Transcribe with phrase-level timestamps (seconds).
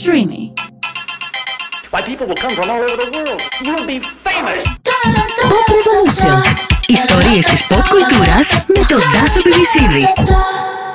[0.00, 0.42] Streamy.
[1.92, 3.40] Why, people will come from all over the world.
[3.66, 4.64] You'll be famous.
[5.50, 6.38] Pop Revolution.
[6.86, 10.06] Ιστορίες της pop κουλτούρας με τον Τάσο Πιβισίδη.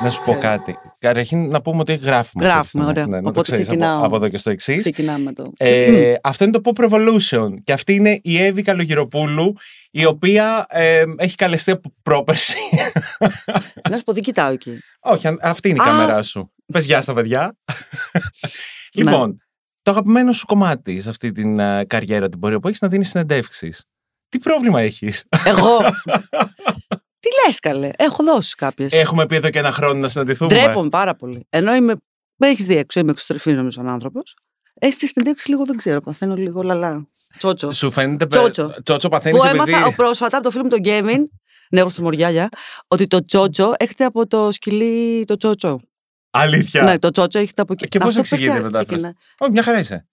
[0.04, 0.76] Να σου πω κάτι.
[1.00, 2.16] Καταρχήν να πούμε ότι γράφουμε.
[2.16, 2.90] αυτή τη Γράφουμε, στιγμή.
[2.90, 3.06] ωραία.
[3.06, 3.98] Ναι, να το Οπότε ξέρεις ξεκινάω.
[3.98, 4.80] από, από εδώ και στο εξής.
[4.80, 5.52] Ξεκινάμε το.
[5.58, 7.50] Ε, αυτό είναι το Pop Revolution.
[7.64, 9.56] Και αυτή είναι η Εύη Καλογυροπούλου,
[9.92, 12.58] η οποία ε, έχει καλεστεί από πρόπερση.
[13.90, 14.72] Να σου πω, τι κοιτάω εκεί.
[15.00, 15.90] Όχι, αν- αυτή είναι η Α.
[15.90, 16.50] κάμερά σου.
[16.74, 17.56] Πες γεια στα παιδιά.
[18.98, 19.04] Ναι.
[19.04, 19.36] λοιπόν,
[19.82, 23.10] το αγαπημένο σου κομμάτι σε αυτή την ε, καριέρα την πορεία που έχεις να δίνεις
[23.10, 23.84] συνεντεύξεις.
[24.30, 25.78] Τι πρόβλημα έχεις; Εγώ;
[27.20, 28.94] τι λες, καλέ; Έχω δώσει κάποιες.
[28.94, 30.54] Έχουμε πει εδώ και ένα χρόνο να συναντηθούμε.
[30.54, 31.46] Ντρέπομαι πάρα πολύ.
[31.50, 31.94] Ενώ είμαι.
[32.36, 34.36] Με έχεις δει έξω, είμαι εξωστρεφή νομίζω σαν άνθρωπος.
[34.74, 36.00] Έχεις τη συνέντευξη λίγο, δεν ξέρω.
[36.00, 37.08] Παθαίνω λίγο λαλά.
[37.38, 37.72] Τσότσο.
[37.72, 38.28] Σου φαίνεται.
[38.28, 38.74] πε- Τσότσο.
[38.84, 39.72] Τσότσο παθαίνεις Που επειδή.
[39.72, 41.30] έμαθα πρόσφατα από το φίλο μου τον Γκέβιν.
[41.70, 42.50] Ναι, εγώ στο Μοριάλια.
[42.88, 45.80] Ότι το τσότσο έρχεται από το σκυλί το τσότσο.
[46.38, 46.84] Αλήθεια.
[46.84, 47.88] Ναι, το τσότσο έρχεται από εκεί.
[47.88, 49.14] Και πώς Αυτό εξηγείται η πώς μετάφραση; ξεκινά.
[49.38, 50.08] Όχι, μια χαρά είσαι.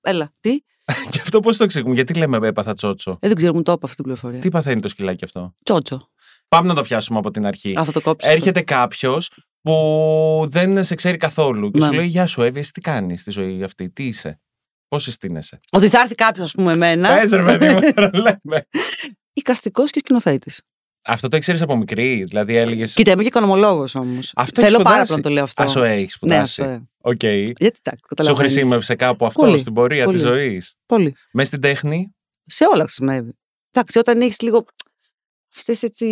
[0.00, 0.50] Έλα, τι;
[1.10, 3.10] Και αυτό πώς το εξηγούμε, γιατί λέμε έπαθα τσότσο.
[3.20, 4.40] Ε, δεν ξέρω, μου το είπα αυτή την πληροφορία.
[4.40, 6.08] Τι παθαίνει το σκυλάκι αυτό; Τσότσο.
[6.48, 7.74] Πάμε να το πιάσουμε από την αρχή.
[7.76, 8.28] Αυτό το κόψω.
[8.28, 9.30] Έρχεται κάποιος
[9.62, 11.96] που δεν σε ξέρει καθόλου και σου Ναι.
[11.96, 14.40] λέει Γεια σου, Εύη, εσύ τι κάνεις στη ζωή αυτή, τι είσαι,
[14.88, 17.18] πώς συστήνεσαι; Ότι θα έρθει κάποιος, ας πούμε, εμένα.
[17.18, 18.66] Πες ρε παιδί μου, τώρα λέμε.
[19.32, 20.62] Εικαστικός και σκηνοθέτης.
[21.04, 22.84] Αυτό το ήξερες από μικρή, δηλαδή έλεγε.
[22.84, 24.32] Κοίτα, είμαι και οικονομολόγος όμως.
[24.36, 25.08] Αυτό Θέλω έχεις πάρα σπουδάσει.
[25.12, 25.62] πολύ να το λέω αυτό.
[25.62, 26.60] Α, σου έχεις Ναι, σπουδάσει.
[26.62, 26.72] αυτό.
[26.72, 26.88] ε.
[27.02, 27.22] Οκ.
[27.22, 28.52] Γιατί εντάξει, Σου καταλαβαίνεις.
[28.52, 30.32] χρησίμευσε κάπου αυτό Πολύ, στην πορεία της πολύ.
[30.32, 30.74] ζωής.
[30.86, 31.14] Πολύ.
[31.32, 32.14] Μες στην τέχνη.
[32.44, 33.32] Σε όλα χρησιμεύει.
[33.70, 34.64] Εντάξει, όταν έχεις λίγο.
[35.56, 36.06] Αυτές έτσι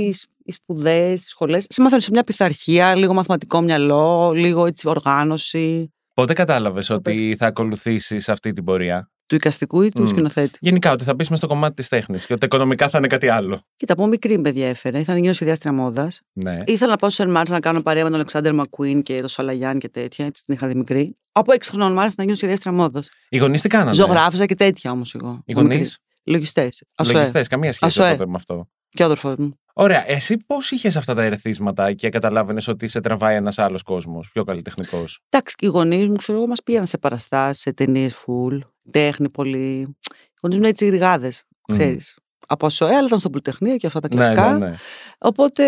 [0.45, 1.67] οι σπουδές, οι σχολές.
[1.69, 5.93] Σε μαθαίνουν σε μια πειθαρχία, λίγο μαθηματικό μυαλό, λίγο έτσι οργάνωση.
[6.15, 10.07] Πότε κατάλαβες Στο ότι θα ακολουθήσεις αυτή την πορεία; Του εικαστικού ή του Μμ.
[10.07, 10.59] σκηνοθέτη.
[10.61, 13.29] Γενικά, ότι θα μπει μες στο κομμάτι της τέχνης και ότι οικονομικά θα είναι κάτι
[13.29, 13.61] άλλο.
[13.77, 14.99] Κοίτα, από μικρή με ενδιέφερε.
[14.99, 16.21] Ήθελα να γίνω σχεδιάστρια μόδας.
[16.33, 16.63] Ναι.
[16.67, 19.79] Ήθελα να πάω στο Σερ να κάνω παρέα με τον Αλεξάνδρ Μακουίν και τον Σαλαγιάν
[19.79, 20.27] και τέτοια.
[20.27, 21.17] Έτσι την είχα δει μικρή.
[21.33, 23.09] Από 6 χρονών μου άρεσε να γίνω σχεδιάστρια μόδας.
[23.29, 25.43] Οι γονείς τι κάνανε; Ζωγράφιζα και τέτοια όμως εγώ.
[25.45, 25.77] Οι από μικρή.
[25.77, 25.91] γονεί.
[26.25, 26.69] Λογιστέ.
[27.13, 28.11] Λογιστές, καμία σχέση Ασοέ.
[28.11, 28.69] τότε με αυτό.
[28.91, 29.59] Και ο αδερφός μου.
[29.73, 34.31] Ωραία, εσύ πώς είχες αυτά τα ερεθίσματα και καταλάβαινες ότι σε τραβάει ένας άλλος κόσμος,
[34.33, 38.15] πιο καλλιτεχνικός; Εντάξει, και οι γονείς μου, ξέρω εγώ, μας πήγαν σε παραστάσεις, σε ταινίες
[38.15, 38.59] full,
[38.91, 39.81] τέχνη πολύ.
[39.81, 41.33] Οι γονεί μου είναι έτσι γρηγάδε,
[41.73, 42.19] ξέρεις.
[42.47, 44.53] Από ΑΣΟΕ, αλλά ήταν στο Πολυτεχνείο και αυτά τα κλασικά.
[44.53, 44.77] Ναι, ναι, ναι.
[45.19, 45.65] Οπότε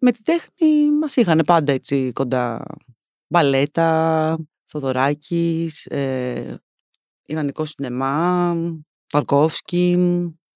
[0.00, 2.62] με τη τέχνη μας είχαν πάντα έτσι κοντά.
[3.28, 6.60] Μπαλέτα, Θοδωράκης, ε,
[7.26, 8.56] Ιρανικό σινεμά,
[9.06, 9.98] Ταρκόφσκι,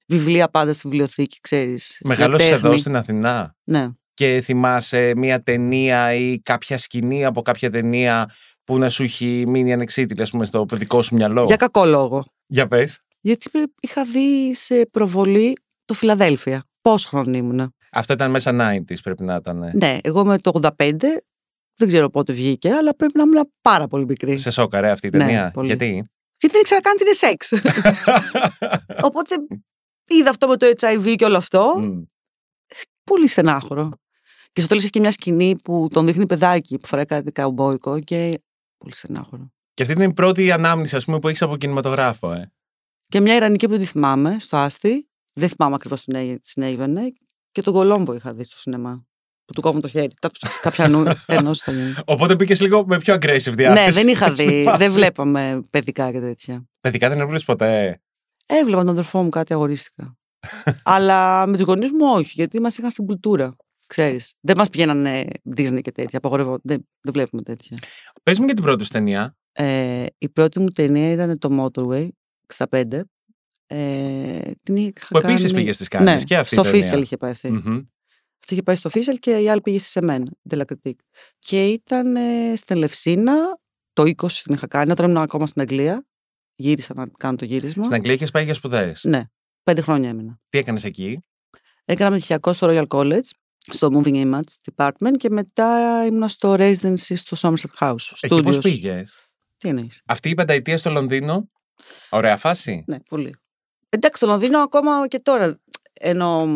[0.06, 2.00] βιβλία πάντα στη βιβλιοθήκη, ξέρεις.
[2.04, 3.88] Μεγάλωσε εδώ στην Αθηνά Ναι.
[4.14, 8.30] και θυμάσαι μία ταινία ή κάποια σκηνή από κάποια ταινία
[8.70, 11.44] που να σου έχει μείνει ανεξίτηλη, ας πούμε, στο παιδικό σου μυαλό.
[11.44, 12.24] Για κακό λόγο.
[12.46, 13.00] Για πες.
[13.20, 16.64] Γιατί πρέ- είχα δει σε προβολή το Φιλαδέλφια.
[16.82, 17.70] Πόσο χρόνο ήμουνα.
[17.92, 19.70] Αυτό ήταν μέσα 90s πρέπει να ήταν.
[19.74, 20.96] Ναι, εγώ με το 85,
[21.74, 24.38] δεν ξέρω πότε βγήκε, αλλά πρέπει να ήμουν πάρα πολύ μικρή.
[24.38, 25.50] Σε σόκαρε αυτή η Ναι, ταινία.
[25.54, 25.66] πολύ.
[25.66, 26.06] Γιατί; Γιατί
[26.56, 27.52] δεν ήξερα καν τι είναι σεξ.
[29.08, 29.34] Οπότε
[30.06, 31.74] είδα αυτό με το HIV και όλο αυτό.
[31.78, 32.02] Μμ.
[33.04, 33.90] Πολύ στενάχωρο.
[34.52, 38.00] Και στο τέλος έχει και μια σκηνή που τον δείχνει παιδάκι που φοράει κάτι καουμπόικο
[38.00, 38.40] και.
[38.80, 39.52] Πολύ στενάχωρο.
[39.74, 42.52] Και αυτή είναι η πρώτη ανάμνηση, ας πούμε, που έχεις από κινηματογράφο, ε.
[43.04, 45.08] Και μια Ιρανική που δεν τη θυμάμαι, στο Άστι.
[45.32, 47.12] Δεν θυμάμαι ακριβώς τι συνέ- τι συνέβαινε.
[47.52, 49.04] Και τον Κολόμπο είχα δει στο σινεμά.
[49.44, 50.14] Που του κόβουν το χέρι.
[50.20, 50.30] Τα-
[50.62, 51.04] Κάποια νου.
[51.26, 51.94] Ενός θα γίνει.
[52.04, 53.86] Οπότε πήγε λίγο με πιο aggressive διάθεση.
[53.86, 54.62] Ναι, δεν είχα στη δει.
[54.62, 54.78] φάση.
[54.78, 56.64] Δεν βλέπαμε παιδικά και τέτοια.
[56.80, 58.00] Παιδικά δεν έβλεπες ποτέ;
[58.46, 60.16] Έβλεπα τον αδερφό μου κάτι αγορίστηκα.
[60.82, 63.56] Αλλά με τους γονείς μου όχι, γιατί μας είχαν στην κουλτούρα.
[63.94, 64.34] Ξέρεις.
[64.40, 66.18] Δεν μας πηγαίνανε Disney και τέτοια.
[66.18, 66.58] Απαγορεύω.
[66.62, 67.76] Δεν, δεν βλέπουμε τέτοια.
[68.22, 69.36] Πες μου για την πρώτη σου ταινία.
[69.52, 72.08] Ε, η πρώτη μου ταινία ήταν το Motorway
[72.68, 73.00] 65.
[73.66, 76.92] Ε, την είχα Που επίσης κάνει- πήγες στις Κάνες Ναι, και αυτή στο η ταινία.
[76.94, 77.50] Official είχε πάει αυτή.
[77.50, 77.76] Μμμ.
[78.40, 80.98] Αυτή είχε πάει στο Official και η άλλη πήγε σε μένα, De La Critique.
[81.38, 83.34] Και ήταν ε, στην Ελευσίνα,
[83.92, 84.12] το 20
[84.42, 86.04] την είχα κάνει, όταν ήμουν ακόμα στην Αγγλία.
[86.54, 87.82] Γύρισα να κάνω το γύρισμα.
[87.84, 88.92] Στην Αγγλία είχες πάει για σπουδέ.
[89.02, 89.22] Ναι,
[89.62, 90.38] πέντε χρόνια έμεινα.
[90.48, 91.18] Τι έκανες εκεί;
[91.84, 93.28] Έκανα μετυχιακό στο Royal College,
[93.70, 98.12] στο Moving Image Department και μετά ήμουν στο Residency στο Somerset House.
[98.20, 98.60] Εκεί πώς Studios.
[98.62, 99.16] πήγες;
[99.58, 101.50] Τι εννοείς; Αυτή η πενταετία στο Λονδίνο.
[102.10, 103.36] Ωραία φάση; Ναι, πολύ.
[103.88, 105.60] Εντάξει, το Λονδίνο ακόμα και τώρα.
[105.92, 106.46] Ενώ,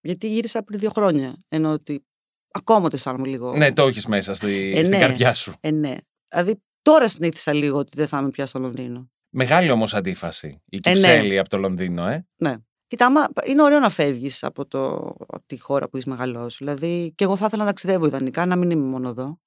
[0.00, 1.36] γιατί γύρισα πριν δύο χρόνια.
[1.48, 2.04] Ενώ ότι
[2.50, 3.56] ακόμα το αισθάνομαι λίγο.
[3.56, 4.98] Ναι, το έχεις μέσα στη, Ε, στην ναι.
[4.98, 5.54] καρδιά σου.
[5.60, 5.96] Ε, ναι.
[6.28, 9.10] Δηλαδή τώρα συνήθισα λίγο ότι δεν θα είμαι πια στο Λονδίνο.
[9.30, 10.62] Μεγάλη όμως αντίφαση.
[10.66, 10.94] Η Ε, ναι.
[10.96, 12.26] Κυψέλη από το Λονδίνο, ε.
[12.36, 12.56] Ναι.
[12.90, 14.88] Κοίτα, άμα, είναι ωραίο να φεύγεις από, το,
[15.18, 16.56] από τη χώρα που έχει μεγαλώσει.
[16.64, 19.40] Δηλαδή, και εγώ θα ήθελα να ταξιδεύω ιδανικά, να μην είμαι μόνο εδώ.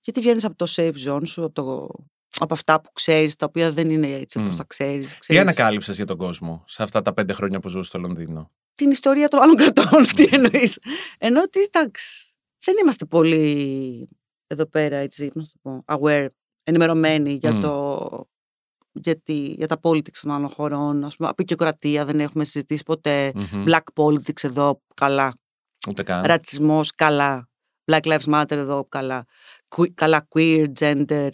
[0.00, 1.88] Γιατί βγαίνεις από το safe zone σου, από, το,
[2.38, 4.56] από αυτά που ξέρεις, τα οποία δεν είναι έτσι όπως Μμ.
[4.56, 5.18] τα ξέρεις.
[5.26, 8.90] Τι ανακάλυψες για τον κόσμο σε αυτά τα πέντε χρόνια που ζούσε στο Λονδίνο; Την
[8.90, 10.78] ιστορία των άλλων κρατών, τι εννοείς.
[11.18, 12.34] Εννοώ ότι εντάξει,
[12.64, 14.08] δεν είμαστε πολύ
[14.46, 16.28] εδώ πέρα έτσι, πώς να το πω, aware
[16.62, 17.60] ενημερωμένοι για, Μμ.
[17.60, 18.28] το,
[19.02, 21.04] για, τη, για τα politics των άλλων χωρών.
[21.04, 23.32] Ας πούμε, αποικιοκρατία δεν έχουμε συζητήσει ποτέ.
[23.34, 23.64] Μμμ.
[23.66, 25.32] Black politics εδώ, καλά.
[25.88, 26.24] Ούτε καν.
[26.24, 27.48] Ρατσισμός, καλά.
[27.92, 29.24] Black Lives Matter εδώ, καλά.
[29.76, 31.28] Que- καλά queer, gender,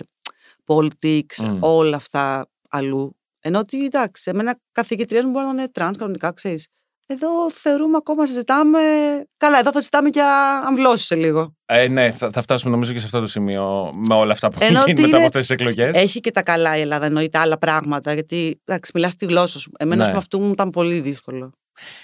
[0.67, 1.59] politics, Μμ.
[1.61, 3.17] όλα αυτά αλλού.
[3.41, 6.69] Εννοώ ότι εντάξει, εμένα καθηγήτρια μου μπορεί να είναι τρανς κανονικά, ξέρεις.
[7.07, 8.79] Εδώ θεωρούμε ακόμα συζητάμε.
[9.37, 11.55] Καλά, εδώ θα συζητάμε για αμβλώσεις σε λίγο.
[11.67, 14.59] Ε, ναι, θα, θα φτάσουμε νομίζω και σε αυτό το σημείο με όλα αυτά που
[14.61, 15.95] Ενώ έχουν γίνει ότι μετά από είναι- αυτές τις εκλογές.
[16.03, 19.71] Έχει και τα καλά η Ελλάδα, εννοείται άλλα πράγματα, γιατί εντάξει, μιλάς τη γλώσσα σου.
[19.79, 20.03] Εμένα, Ναι.
[20.03, 21.53] ας πούμε, αυτό μου ήταν πολύ δύσκολο.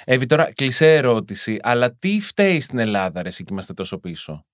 [0.04, 4.44] Εύη, τώρα κλεισέ ερώτηση, αλλά τι φταίει στην Ελλάδα, ρε, εσύ και είμαστε τόσο πίσω;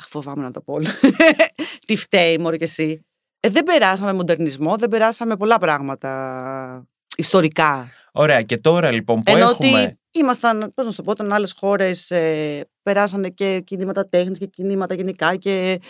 [0.00, 0.90] Αχ, φοβάμαι να το πω όλα.
[1.86, 3.00] Τι φταίει, Μωρή και εσύ;
[3.40, 6.86] Ε, δεν περάσαμε μοντερνισμό, δεν περάσαμε πολλά πράγματα
[7.16, 7.88] ιστορικά.
[8.16, 9.82] Ωραία, και τώρα λοιπόν που Ενώ έχουμε.
[9.82, 14.38] ότι ήμασταν, πώς να σου το πω, όταν άλλες χώρες ε, περάσανε και κινήματα τέχνης
[14.38, 15.80] και κινήματα γενικά και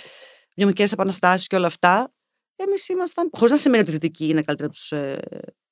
[0.57, 2.13] βιομηχανικές επαναστάσεις και όλα αυτά.
[2.57, 3.31] Εμείς ήμασταν.
[3.33, 4.93] Χωρίς να σημαίνει ότι η δυτική είναι καλύτερα από τους.
[4.93, 5.19] Ε,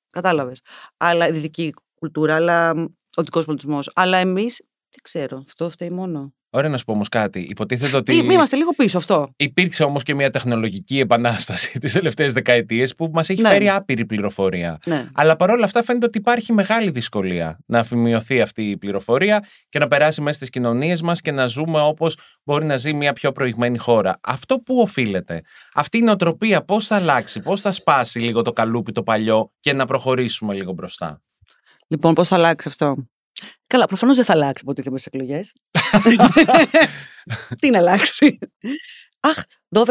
[0.09, 0.61] Κατάλαβες.
[0.97, 2.85] Αλλά η δυτική κουλτούρα, αλλά μ,
[3.15, 3.89] ο δικό πολιτισμός.
[3.93, 4.61] Αλλά εμείς.
[4.89, 6.33] Δεν ξέρω, αυτό φταίει μόνο.
[6.55, 7.39] Ωραία, να σου πω όμως κάτι.
[7.39, 8.15] Υποτίθεται ότι.
[8.15, 9.29] Ή- Είμαστε λίγο πίσω αυτό.
[9.35, 13.49] Υπήρξε όμως και μια τεχνολογική επανάσταση τις τελευταίες δεκαετίες που μας έχει Ναι.
[13.49, 14.77] φέρει άπειρη πληροφορία.
[14.85, 15.07] Ναι.
[15.13, 19.87] Αλλά παρόλα αυτά φαίνεται ότι υπάρχει μεγάλη δυσκολία να αφημιωθεί αυτή η πληροφορία και να
[19.87, 23.77] περάσει μέσα στις κοινωνίες μας και να ζούμε όπως μπορεί να ζει μια πιο προηγμένη
[23.77, 24.19] χώρα.
[24.21, 25.41] Αυτό που οφείλεται,
[25.73, 29.73] αυτή η νοοτροπία πώς θα αλλάξει, πώς θα σπάσει λίγο το καλούπι το παλιό και
[29.73, 31.21] να προχωρήσουμε λίγο μπροστά;
[31.87, 32.95] Λοιπόν, πώς θα αλλάξει αυτό;
[33.67, 35.53] Καλά, προφανώς δεν θα αλλάξει από ό,τι είδαμε στις εκλογές.
[37.59, 38.39] Τι να αλλάξει.
[39.19, 39.43] Αχ,
[39.75, 39.83] 12%.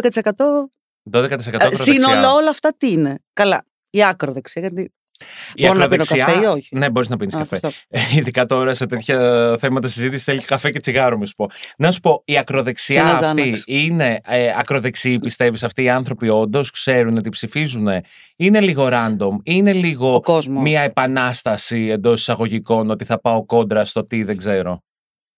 [1.12, 1.74] 12% ε, ακροδεξιά.
[1.74, 4.62] Σύνολο όλα αυτά τι είναι; Καλά, η άκρο δεξιά.
[4.62, 4.94] Γιατί
[5.54, 7.54] Η Μπορώ να πίνω ακροδεξιά- καφέ ή όχι; Ναι, μπορείς να πίνεις Α, καφέ.
[7.54, 7.82] ευχαριστώ.
[7.88, 11.46] Ε, Ειδικά τώρα σε τέτοια θέματα συζήτησης θέλεις καφέ και τσιγάρο, μη σου πω.
[11.78, 13.64] Να σου πω, η ακροδεξιά Και ένα αυτή Ζάναξ.
[13.66, 17.88] είναι ε, ακροδεξιοί, πιστεύεις, αυτοί οι άνθρωποι όντως ξέρουν ότι ψηφίζουν.
[18.36, 20.62] Είναι λίγο random, είναι λίγο Ο κόσμος.
[20.62, 24.82] μια επανάσταση εντός εισαγωγικών ότι θα πάω κόντρα στο τι δεν ξέρω.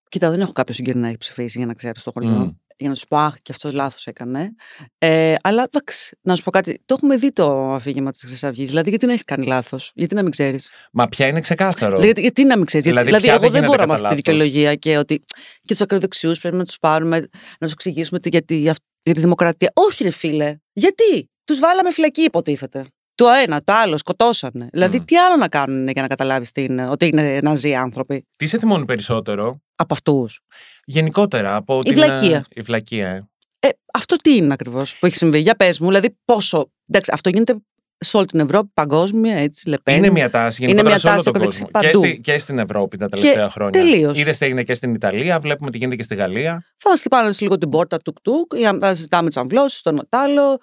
[0.08, 2.30] Κοίτα, δεν έχω κάποιο συγγενή να έχει ψηφίσει για να ξέρω στο χωριό.
[2.30, 2.48] Μμ.
[2.76, 4.54] Για να σου πω, Αχ, και αυτός λάθος έκανε.
[4.98, 6.82] Ε, αλλά εντάξει, να σου πω κάτι.
[6.84, 8.68] Το έχουμε δει το αφήγημα της Χρυσής Αυγής.
[8.68, 12.04] Δηλαδή, γιατί να έχεις κάνει λάθος, γιατί να μην ξέρεις; Μα πια είναι ξεκάθαρο.
[12.04, 12.86] Γιατί, γιατί να μην ξέρεις.
[12.86, 14.44] Δηλαδή, Δηλαδή, πια εγώ δεν δεν γίνεται μπορώ με κατά αυτή τη λάθος.
[14.46, 15.18] δικαιολογία και ότι
[15.60, 17.18] και τους ακροδεξιούς πρέπει να τους πάρουμε,
[17.58, 19.70] να τους εξηγήσουμε ότι για, τη, για τη δημοκρατία.
[19.74, 20.56] Όχι, ρε φίλε.
[20.72, 22.84] Γιατί; Τους βάλαμε φυλακή, υποτίθεται.
[23.14, 24.68] Το ένα, το άλλο, σκοτώσανε.
[24.72, 25.04] Δηλαδή, Μμ.
[25.04, 26.50] τι άλλο να κάνουν για να καταλάβεις
[26.90, 30.40] ότι είναι ναζί άνθρωποι; Τι σε θυμώνει περισσότερο, από αυτούς.
[30.84, 32.02] γενικότερα από Η την.
[32.02, 32.44] ε, βλακεία.
[32.48, 33.28] Η βλακεία, ε.
[33.58, 36.70] Ε, αυτό τι είναι ακριβώς που έχει συμβεί; Για πες μου, δηλαδή πόσο.
[36.88, 37.56] Εντάξει, αυτό γίνεται
[37.98, 39.96] σε όλη την Ευρώπη, παγκόσμια, έτσι, λεπέν.
[39.96, 41.80] Είναι μια τάση Είναι γενικότερα μια σε όλο τάση τον ακροδεξιά κόσμο.
[41.80, 42.04] Και, παντού.
[42.04, 43.80] στη, και στην Ευρώπη τα τελευταία χρόνια.
[43.80, 44.18] τελείως.
[44.18, 46.64] Είδες τι έγινε και στην Ιταλία, βλέπουμε τι γίνεται και στη Γαλλία.
[46.76, 50.58] Θα μας χτυπάνε έτσι λίγο την πόρτα τουκ-τουκ, ή να συζητάμε τις αμβλώσεις, τον Νατάλο.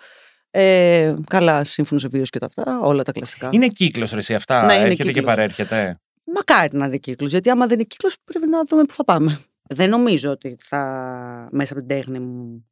[0.53, 3.49] Ε, καλά, σύμφωνο βίος και τα αυτά, όλα τα κλασικά.
[3.51, 4.65] Είναι κύκλος ρε εσύ αυτά.
[4.65, 5.25] Ναι, είναι έρχεται και κύκλος.
[5.35, 6.00] παρέρχεται.
[6.35, 9.41] Μακάρι να είναι κύκλο, γιατί άμα δεν είναι κύκλος, πρέπει να δούμε πού θα πάμε.
[9.61, 12.65] Δεν νομίζω ότι θα μέσα από την τέχνη μου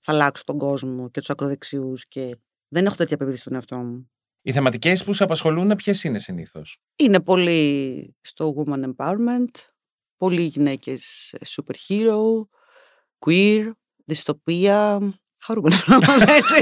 [0.00, 2.36] θα αλλάξω τον κόσμο και τους ακροδεξιούς και
[2.68, 4.10] δεν έχω τέτοια πεποίθηση στον εαυτό μου.
[4.42, 9.50] Οι θεματικές που σε απασχολούν, ποιες είναι συνήθως; Είναι πολύ στο woman empowerment,
[10.16, 12.46] πολλοί γυναίκες ε, superhero,
[13.26, 13.70] queer,
[14.04, 14.98] δυστοπία,
[15.40, 16.54] χαρούμενα πράγματα έτσι.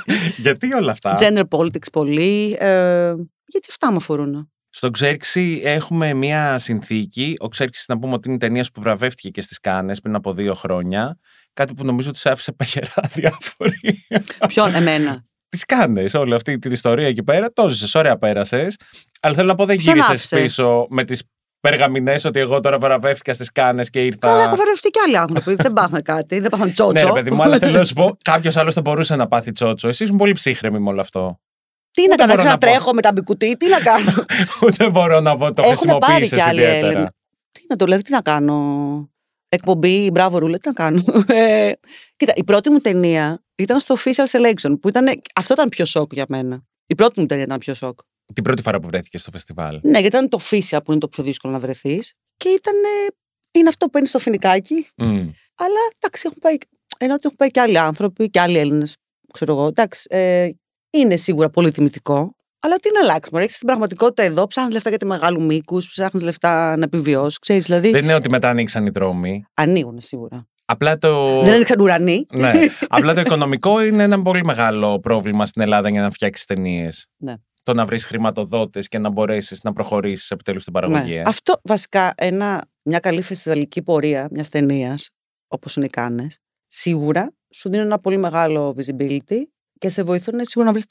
[0.44, 3.14] Γιατί όλα αυτά; Gender politics πολύ, ε,
[3.46, 4.52] γιατί αυτά με αφορούν.
[4.70, 7.34] Στον Ξέρξη έχουμε μια συνθήκη.
[7.38, 10.54] Ο Ξέρξης, να πούμε ότι είναι ταινία που βραβεύτηκε και στις Κάνες πριν από δύο
[10.54, 11.18] χρόνια.
[11.52, 14.06] Κάτι που νομίζω ότι σε άφησε παγερά διάφοροι.
[14.48, 17.52] Ποιον, εμένα; Τις κάνες, όλη αυτή την ιστορία εκεί πέρα.
[17.52, 18.76] Το ζησε, ωραία πέρασες.
[19.20, 21.22] Αλλά θέλω να πω, δεν Ποιον γύρισες άφησες; πίσω με τις
[21.60, 24.26] περγαμηνές ότι εγώ τώρα βραβεύτηκα στις Κάνες και ήρθα.
[24.26, 25.54] Καλά, έχω βραβευτεί και άλλοι άνθρωποι.
[25.54, 27.06] δεν πάθαν κάτι, δεν πάθαν τσότσο.
[27.06, 29.52] Ναι, ρε παιδί μου, αλλά θέλω να σου πω, κάποιος άλλος θα μπορούσε να πάθει
[29.52, 29.88] τσότσο.
[29.88, 31.40] Εσύ ήσουν πολύ ψύχρεμοι με όλο αυτό.
[31.90, 32.66] Τι να Ούτε κάνω, μπορώ έτσι να να πω.
[32.66, 34.12] τρέχω με τα μπικουτί, τι να κάνω;
[34.66, 36.86] Ούτε μπορώ να πω, το Έχουν πάρει χρησιμοποίησε κι άλλοι ιδιαίτερα.
[36.86, 37.08] Έλληνες.
[37.52, 39.10] Τι να το λέω, τι να κάνω;
[39.48, 41.72] Εκπομπή, μπράβο ρούλε, τι να κάνω; Ε,
[42.16, 46.12] κοίτα, η πρώτη μου ταινία ήταν στο Official Selection, που ήταν, αυτό ήταν πιο σοκ
[46.12, 46.62] για μένα.
[46.86, 47.98] Η πρώτη μου ταινία ήταν πιο σοκ.
[48.34, 49.80] Την πρώτη φορά που βρέθηκες στο φεστιβάλ.
[49.82, 52.12] Ναι, γιατί ήταν το Official που είναι το πιο δύσκολο να βρεθείς.
[52.36, 52.74] Και ήταν.
[53.50, 54.86] Είναι αυτό που παίρνεις στο φινικάκι.
[54.96, 55.28] Μμ.
[55.54, 56.56] Αλλά εντάξει, έχουν πάει.
[56.98, 58.96] Ενώ ότι έχουν πάει και άλλοι άνθρωποι και άλλοι Έλληνες.
[59.32, 59.66] Ξέρω εγώ.
[59.66, 60.50] Εντάξει, ε,
[60.90, 62.32] είναι σίγουρα πολύ τιμητικό.
[62.60, 65.88] Αλλά τι να αλλάξεις, Μωρέ, έχεις την πραγματικότητα εδώ, ψάχνεις λεφτά για τη μεγάλου μήκους,
[65.88, 67.38] ψάχνεις λεφτά να επιβιώσεις.
[67.38, 67.90] Ξέρεις, δηλαδή.
[67.90, 69.44] Δεν είναι ότι μετά ανοίξαν οι δρόμοι.
[69.54, 70.46] Ανοίγουν σίγουρα.
[70.64, 71.42] Απλά το.
[71.42, 72.26] Δεν άνοιξαν ουρανοί.
[72.32, 72.52] ναι.
[72.88, 77.06] Απλά το οικονομικό είναι ένα πολύ μεγάλο πρόβλημα στην Ελλάδα για να φτιάξεις ταινίες.
[77.16, 77.34] Ναι.
[77.62, 81.14] Το να βρεις χρηματοδότες και να μπορέσεις να προχωρήσεις επιτέλους στην παραγωγή.
[81.14, 81.16] Ναι.
[81.16, 81.22] ε.
[81.26, 85.08] Αυτό βασικά ένα, μια καλή φεστιβαλική πορεία μιας ταινίας,
[85.48, 89.36] όπως είναι οι Κάνες, σίγουρα σου δίνει ένα πολύ μεγάλο visibility
[89.78, 90.84] Και σε βοηθούν σίγουρα να βρεις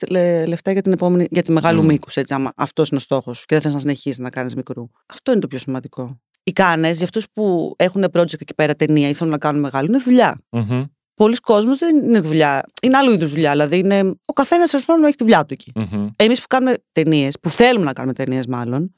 [0.48, 1.86] λεφτά για την επόμενη, για τη μεγάλου Μμ.
[1.86, 2.17] μήκους.
[2.29, 4.89] Αν αυτός είναι ο στόχος σου και δεν θες να συνεχίσεις να κάνεις μικρού.
[5.06, 6.22] Αυτό είναι το πιο σημαντικό.
[6.44, 9.88] Οι κάνε για αυτούς που έχουν project εκεί πέρα ταινία ή θέλουν να κάνουν μεγάλο
[9.89, 10.41] είναι δουλειά.
[10.50, 12.63] Μμμ, Πολλοί κόσμοι δεν είναι δουλειά.
[12.82, 13.51] Είναι άλλου είδους δουλειά.
[13.51, 15.72] Δηλαδή είναι, ο καθένας έχει τη δουλειά του εκεί.
[15.75, 16.08] μμμ.
[16.15, 18.94] Εμείς που κάνουμε ταινίες, που θέλουμε να κάνουμε ταινίες μάλλον,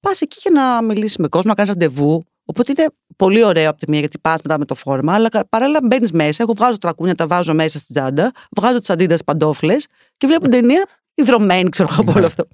[0.00, 2.22] πας εκεί για να μιλήσεις με κόσμο, να κάνεις ραντεβού.
[2.50, 5.46] Οπότε είναι πολύ ωραίο από τη μία γιατί πας μετά με το φόρμα, αλλά κα-
[5.48, 6.42] παράλληλα μπαίνεις μέσα.
[6.42, 10.50] Εγώ βγάζω τρακούνια, τα βάζω μέσα στην τσάντα, βγάζω τις αντίδρασες παντόφλες και βλέπω την
[10.50, 12.44] ταινία υδρωμένη, ξέρω εγώ από όλο αυτό.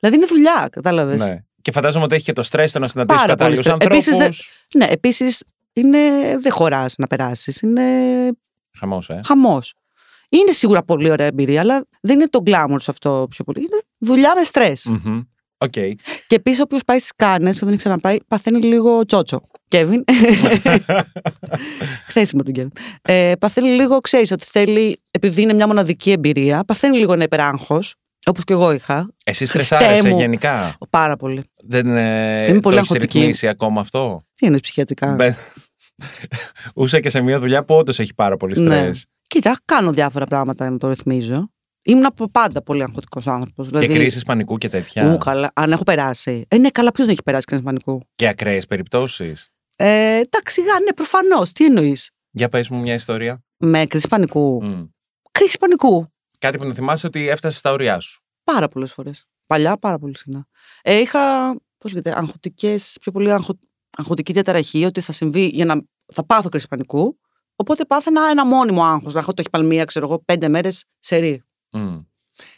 [0.00, 1.18] Δηλαδή είναι δουλειά, κατάλαβες.
[1.18, 1.38] Ναι.
[1.62, 4.12] Και φαντάζομαι ότι έχει και το στρε το να συναντήσεις Πάρα πολύ κατάλληλους στρε- Επίσης,
[4.12, 4.36] ανθρώπου.
[4.74, 5.98] Ναι, επίσης είναι...
[6.40, 7.60] δεν χωράς να περάσεις.
[7.60, 7.82] Είναι
[8.78, 9.20] Χαμός, ε.
[9.24, 9.74] χαμός.
[10.28, 13.58] Είναι σίγουρα πολύ ωραία εμπειρία, αλλά δεν είναι το glamour σε αυτό πιο πολύ.
[13.60, 14.72] Είναι δουλειά με στρε.
[14.84, 15.20] Μμμ.
[15.66, 15.72] Οκ.
[16.26, 19.40] Και επίσης, όποιος πάει στις κάνες και δεν έχει ξαναπάει, παθαίνει λίγο τσότσο.
[19.68, 20.04] Κέβιν.
[22.06, 22.70] Χθες με τον Κέβιν.
[23.02, 27.94] Ε, παθαίνει λίγο, ξέρεις ότι θέλει, επειδή είναι μια μοναδική εμπειρία, παθαίνει λίγο ένα υπεράγχος,
[28.26, 29.10] όπως και εγώ είχα.
[29.24, 30.18] Εσύ Χριστέ στρεσάρεσαι μου.
[30.18, 31.42] γενικά; Πάρα πολύ.
[31.66, 33.18] Δεν ε, Είμαι πολύ το έχεις αγχωτική.
[33.18, 35.34] ρυθμίσει ακόμα αυτό; Τι είναι ψυχιατρικά; Μπε-
[36.74, 38.74] Ούσα και σε μια δουλειά που όντως έχει πάρα πολύ Ναι.
[38.74, 39.06] στρες.
[39.26, 41.50] Κοίτα, κάνω διάφορα πράγματα για να το ρυθμίζω.
[41.86, 43.68] Ήμουν από πάντα πολύ αγχωτικός άνθρωπος.
[43.68, 45.12] Και Δηλαδή, κρίσεις πανικού και τέτοια.
[45.12, 45.50] Ου, καλά.
[45.54, 46.44] Αν έχω περάσει.
[46.48, 49.48] Ε, ναι, καλά, ποιος δεν έχει περάσει κρίση πανικού; Και ακραίες περιπτώσεις.
[49.76, 51.52] Ε, εντάξει, γα, ναι, προφανώς.
[51.52, 53.44] Τι εννοείς; Για πες μου μια ιστορία.
[53.56, 54.84] Με κρίση πανικού; Μμ.
[55.32, 56.06] Κρίση πανικού.
[56.38, 58.22] Κάτι που να θυμάσαι ότι έφτασε στα ωριά σου.
[58.44, 59.26] Πάρα πολλές φορές.
[59.46, 60.46] Παλιά, πάρα πολύ συχνά.
[60.82, 63.58] Ε, είχα, πώς λέγεται, αγχωτικές, πιο πολύ αγχω,
[63.96, 65.82] αγχωτική διαταραχή ότι θα συμβεί για να.
[66.12, 67.18] θα πάθω κρίση πανικού.
[67.56, 69.14] Οπότε πάθαινα ένα μόνιμο άγχος.
[69.14, 71.40] Να έχω το χυπαλμία, ξέρω εγώ, πέντε μέρες σε ρί.
[71.70, 71.98] Μμ.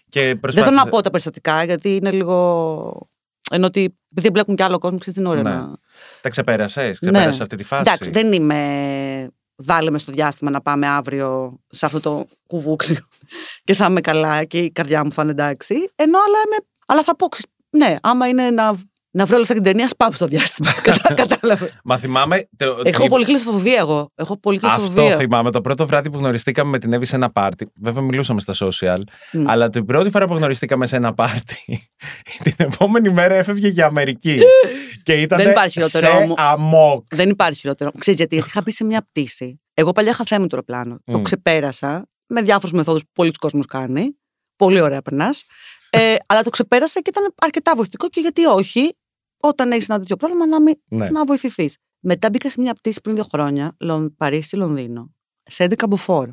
[0.09, 0.75] Και Δεν θέλω προσπάθησε...
[0.75, 3.09] να πω τα περιστατικά, γιατί είναι λίγο.
[3.51, 5.51] Ενώ ότι επειδή μπλέκουν και άλλο κόσμο, ξέρεις την ώρα Ναι.
[5.51, 5.77] να.
[6.21, 7.01] Τα ξεπέρασες.
[7.01, 7.11] Ναι.
[7.11, 9.31] Ξεπέρασε αυτή τη φάση; Εντάξει, δεν είμαι.
[9.61, 13.09] Βάλε με στο διάστημα να πάμε αύριο σε αυτό το κουβούκλιο
[13.65, 15.75] και θα είμαι καλά και η καρδιά μου θα είναι εντάξει.
[15.95, 18.77] Ενώ αλλά, είμαι, αλλά θα πω, ξέρεις, ναι, άμα είναι να,
[19.11, 20.73] να βρω λεφτά την ταινία, ας πάω στο διάστημα.
[20.83, 21.71] Κατά, κατάλαβε.
[21.85, 22.49] Μα θυμάμαι.
[22.57, 24.11] Το, Έχω η- πολύ κλειστοφοβία εγώ.
[24.15, 25.17] Έχω πολύ Αυτό κλειστοφοβία.
[25.17, 25.51] θυμάμαι.
[25.51, 27.71] Το πρώτο βράδυ που γνωριστήκαμε με την Εύη σε ένα πάρτι.
[27.81, 28.99] Βέβαια, μιλούσαμε στα social.
[29.33, 29.49] Μμ.
[29.49, 31.89] Αλλά την πρώτη φορά που γνωριστήκαμε σε ένα πάρτι,
[32.45, 34.39] την επόμενη μέρα έφευγε για Αμερική.
[35.03, 36.35] και ήταν Δεν υπάρχει σε χειρότερο μου.
[36.37, 37.05] αμόκ.
[37.15, 37.91] Δεν υπάρχει χειρότερο.
[37.99, 39.61] Ξέρεις γιατί, γιατί είχα μπει σε μια πτήση.
[39.75, 41.01] Εγώ παλιά είχα θέμα με το αεροπλάνο.
[41.13, 41.23] Το Μμ.
[41.23, 44.17] ξεπέρασα με διάφορους μεθόδους που πολλοί κόσμος κάνει.
[44.57, 45.45] Πολύ ωραία περνάς.
[45.91, 48.97] Ε, αλλά το ξεπέρασα και ήταν αρκετά βοηθητικό και γιατί όχι,
[49.41, 51.11] όταν έχεις ένα τέτοιο πρόβλημα, να, μην, Ναι.
[51.11, 51.77] να βοηθηθείς.
[52.01, 56.29] Μετά μπήκα σε μια πτήση πριν δύο χρόνια, Λον, Παρίσι, Λονδίνο, σε 11 μποφόρ.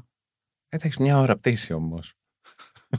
[0.69, 2.13] Εντάξει, μια ώρα πτήση όμως.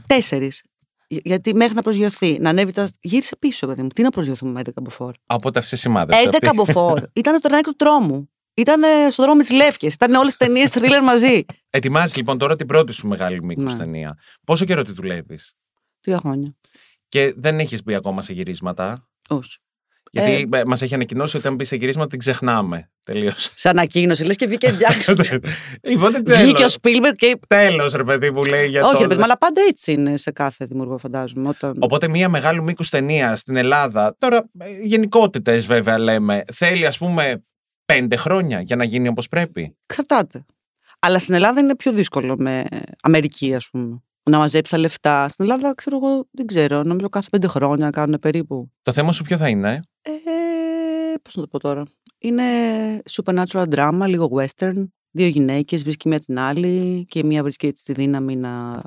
[0.07, 0.63] Τέσσερις.
[1.07, 2.89] Γιατί μέχρι να προσγειωθεί, να ανέβει τα.
[3.01, 3.87] Γύρισε πίσω, παιδί μου.
[3.87, 5.13] Τι να προσγειωθούμε με 11 μποφόρ.
[5.27, 6.21] Οπότε αυτής σημάδεψε.
[6.25, 6.55] 11 αυτή.
[6.55, 7.03] μποφόρ.
[7.13, 8.29] Ήταν το ρανάκι του τρόμου.
[8.53, 9.85] Ήταν στο δρόμο της Λεύκη.
[9.85, 11.45] Ήταν όλες τι ταινίες θρίλερ μαζί.
[11.69, 13.83] Ετοιμάζεις λοιπόν τώρα την πρώτη σου μεγάλη μήκος Ναι.
[13.83, 14.17] ταινία.
[14.45, 15.53] Πόσο καιρό τη δουλεύεις;
[16.07, 16.55] Τρία χρόνια.
[17.07, 19.09] Και δεν έχεις μπει ακόμα σε γυρίσματα.
[19.29, 19.57] Όχι.
[20.11, 20.65] Γιατί ε...
[20.65, 22.91] μας έχει ανακοινώσει ότι αν μπεις σε γυρίσματα την ξεχνάμε.
[23.03, 23.51] Τελείως.
[23.55, 25.39] Σε ανακοίνωση, λες και βγήκε διάκριση.
[25.95, 26.69] Οπότε Βγήκε ο τέλο.
[26.69, 27.39] Σπίλμπερ και.
[27.47, 29.01] Τέλος, ρε παιδί μου λέει για Όχι, το.
[29.01, 31.49] ρε παιδί, μου, αλλά πάντα έτσι είναι σε κάθε δημιουργό, φαντάζομαι.
[31.49, 31.77] Όταν...
[31.79, 34.49] Οπότε μια μεγάλου μήκους ταινία στην Ελλάδα, τώρα
[34.83, 37.43] γενικότητες βέβαια λέμε, θέλει ας πούμε
[37.85, 39.77] πέντε χρόνια για να γίνει όπως πρέπει.
[39.85, 40.45] Εξαρτάται.
[40.99, 42.65] Αλλά στην Ελλάδα είναι πιο δύσκολο με
[43.01, 44.01] Αμερική, ας πούμε.
[44.29, 45.27] Να μαζέψει τα λεφτά.
[45.27, 46.83] Στην Ελλάδα, ξέρω εγώ, δεν ξέρω.
[46.83, 48.71] Νομίζω κάθε πέντε χρόνια κάνουν περίπου.
[48.81, 50.11] Το θέμα σου ποιο θα είναι; Ε,
[51.21, 51.83] Πώς να το πω τώρα.
[52.17, 52.43] Είναι
[53.11, 54.87] supernatural drama, λίγο western.
[55.11, 58.81] Δύο γυναίκες, βρίσκει μία την άλλη και μία βρίσκει έτσι τη δύναμη να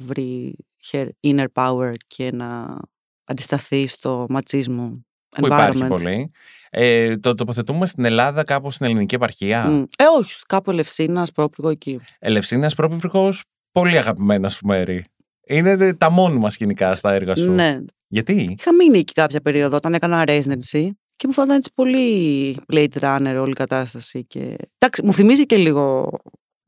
[0.00, 0.56] βρει
[0.92, 2.76] her inner power και να
[3.24, 5.88] αντισταθεί στο ματσίσμο Που υπάρχει environment.
[5.88, 6.30] πολύ.
[6.70, 9.82] Ε, το τοποθετούμε στην Ελλάδα, κάπου στην ελληνική επαρχία; Μμ.
[9.98, 12.00] Ε, όχι, κάπου Ελευσίνας, πρόπληγο εκεί.
[12.18, 13.32] Ελευσίνας Πρόπυβρυχο,
[13.80, 15.04] πολύ αγαπημένα σου μέρη.
[15.46, 17.50] Είναι τα μόνιμα σκηνικά στα έργα σου.
[17.50, 17.78] Ναι.
[18.08, 22.98] Γιατί; Είχα μείνει εκεί κάποια περίοδο όταν έκανα residency και μου φαίνονταν έτσι πολύ Blade
[23.00, 24.24] Runner όλη η κατάσταση.
[24.24, 24.56] Και...
[24.78, 26.10] Εντάξει, μου θυμίζει και λίγο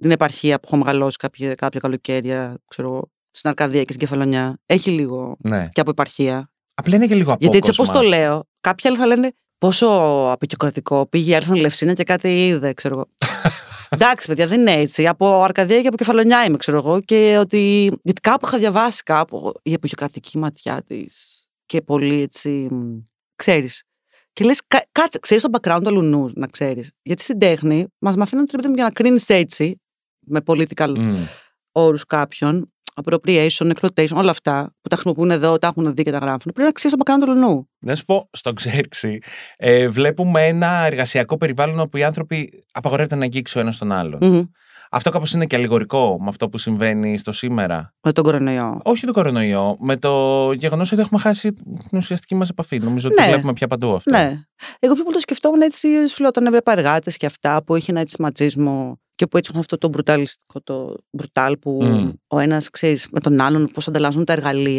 [0.01, 4.59] την επαρχία που έχω μεγαλώσει κάποια, κάποια καλοκαίρια, ξέρω εγώ, στην Αρκαδία και στην Κεφαλονιά.
[4.67, 5.69] Έχει λίγο Ναι.
[5.73, 6.51] και από επαρχία.
[6.75, 7.95] Απλά είναι και λίγο Γιατί έτσι απόκοσμα.
[8.01, 9.87] όπως το λέω, κάποιοι άλλοι θα λένε πόσο
[10.33, 11.07] απεικιοκρατικό.
[11.07, 13.07] Πήγε άλλη στην Λευσίνα και κάτι είδε, ξέρω εγώ.
[13.89, 15.07] Εντάξει, παιδιά, δεν είναι έτσι.
[15.07, 17.01] Από Αρκαδία και από Κεφαλονιά είμαι, ξέρω εγώ.
[17.01, 17.83] Και ότι.
[18.03, 21.43] Γιατί κάπου είχα διαβάσει κάπου η απεικιοκρατική ματιά της.
[21.67, 22.69] Και πολύ έτσι.
[23.37, 23.83] Ξέρεις.
[24.33, 24.61] Και λες,
[24.93, 26.91] κάτσε, ξέρεις το background του αλουνού, να ξέρεις.
[27.03, 29.81] Γιατί στην τέχνη μας μαθαίνουν ότι ρε παιδί μου, για να κρίνεις έτσι,
[30.27, 31.25] με political Μμ.
[31.73, 36.19] όρους κάποιων, appropriation, exploitation, όλα αυτά που τα χρησιμοποιούν εδώ, τα έχουν δει και τα
[36.19, 37.69] γράφουν, πρέπει να ξέρεις το background του αλουνού.
[37.79, 39.19] Να σου πω, στο Ξέρξη,
[39.57, 44.19] ε, βλέπουμε ένα εργασιακό περιβάλλον όπου οι άνθρωποι απαγορεύεται να αγγίξει ο ένας τον άλλον.
[44.23, 44.43] Μμμ.
[44.91, 47.95] Αυτό κάπως είναι και αλληγορικό με αυτό που συμβαίνει στο σήμερα.
[48.03, 48.81] Με τον κορονοϊό.
[48.85, 51.53] Όχι το κορονοϊό, με το γεγονός ότι έχουμε χάσει
[51.89, 52.79] την ουσιαστική μας επαφή.
[52.79, 53.25] Νομίζω ότι Ναι.
[53.27, 54.11] το βλέπουμε πια παντού αυτό.
[54.11, 54.41] Ναι.
[54.79, 57.91] Εγώ πιο πολύ το σκεφτόμουν έτσι, σου λέω, όταν έβλεπα εργάτες και αυτά που έχει
[57.91, 62.11] ένα έτσι ματσίσμο και που έτσι έχουν αυτό το μπρουταλιστικό, το μπρουτάλ που Μμ.
[62.27, 64.78] ο ένας ξέρεις με τον άλλον πώς ανταλλάσσουν τα εργαλεία,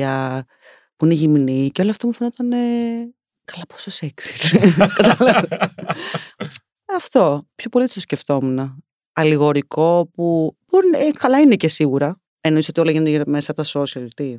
[0.95, 2.49] που είναι γυμνοί και όλο αυτό μου φαινόταν.
[3.45, 4.57] Καλά, πόσο σεξι.
[4.95, 5.57] Κατάλαβες.
[6.85, 7.47] αυτό.
[7.55, 8.83] Πιο πολύ το σκεφτόμουν.
[9.13, 10.57] Αλληγορικό που.
[10.67, 12.21] Μπορεί, να- ε, καλά είναι και σίγουρα.
[12.41, 14.07] Εννοείς ότι όλα γίνονται μέσα από τα social.
[14.15, 14.35] Τι;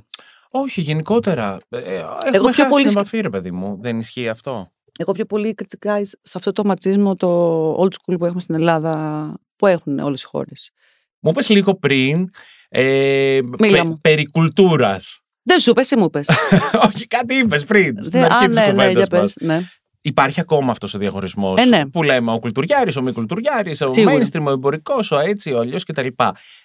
[0.50, 1.58] Όχι, γενικότερα.
[1.68, 1.96] Ε, ε,
[2.32, 3.78] έχουμε πιο χάσει πολύ την σκε- επαφή, ρε παιδί μου.
[3.80, 8.24] Δεν ισχύει αυτό; Εγώ πιο πολύ κριτικά σε αυτό το ματσίσμο, το old school που
[8.24, 10.70] έχουμε στην Ελλάδα, που έχουν όλες οι χώρες.
[11.20, 12.30] Μου είπες λίγο πριν
[12.68, 13.98] ε, Μίλα μου.
[14.00, 15.19] περί κουλτούρας.
[15.42, 16.28] Δεν σου είπες, εσύ μου είπες.
[16.86, 17.96] Όχι, κάτι είπες πριν.
[18.04, 19.32] Στην Δεν- αρχή Α, της ναι, ναι, κουβέντας για μας.
[19.32, 19.46] πες.
[19.46, 19.60] Ναι.
[20.02, 21.86] Υπάρχει ακόμα αυτός ο διαχωρισμός Ε, ναι.
[21.86, 24.18] που λέμε ο κουλτουριάρης, ο μη κουλτουριάρης, ο Σίγουρα.
[24.18, 26.06] mainstream, ο εμπορικός, ο έτσι, ο αλλιώς κτλ.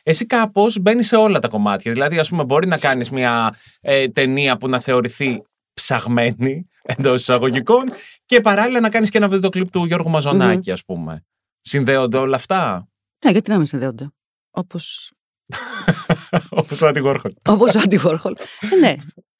[0.03, 1.91] Εσύ κάπως μπαίνει σε όλα τα κομμάτια.
[1.91, 5.41] Δηλαδή, ας πούμε, μπορεί να κάνεις μια ε, ταινία που να θεωρηθεί
[5.73, 7.83] ψαγμένη εντός εισαγωγικών
[8.25, 11.25] και παράλληλα να κάνεις και ένα βίντεο κλιπ του Γιώργου Μαζονάκη, ας πούμε.
[11.61, 12.87] Συνδέονται όλα αυτά;
[13.23, 14.09] Ναι, γιατί να μην συνδέονται.
[14.51, 15.11] Όπως,
[16.49, 17.33] Όπως ο Αντιγόρχολ.
[17.47, 18.33] όπως ο Andy Warhol.
[18.71, 18.95] Ε, ναι.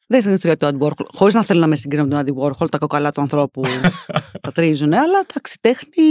[0.07, 1.05] Δεν είναι ιστορία του Andy Warhol.
[1.13, 3.61] Χωρίς να θέλω να με συγκρίνω με τον Andy Warhol, τα κοκαλά του ανθρώπου
[4.41, 4.93] τα τρίζουν.
[4.93, 6.03] Αλλά εντάξει, τέχνη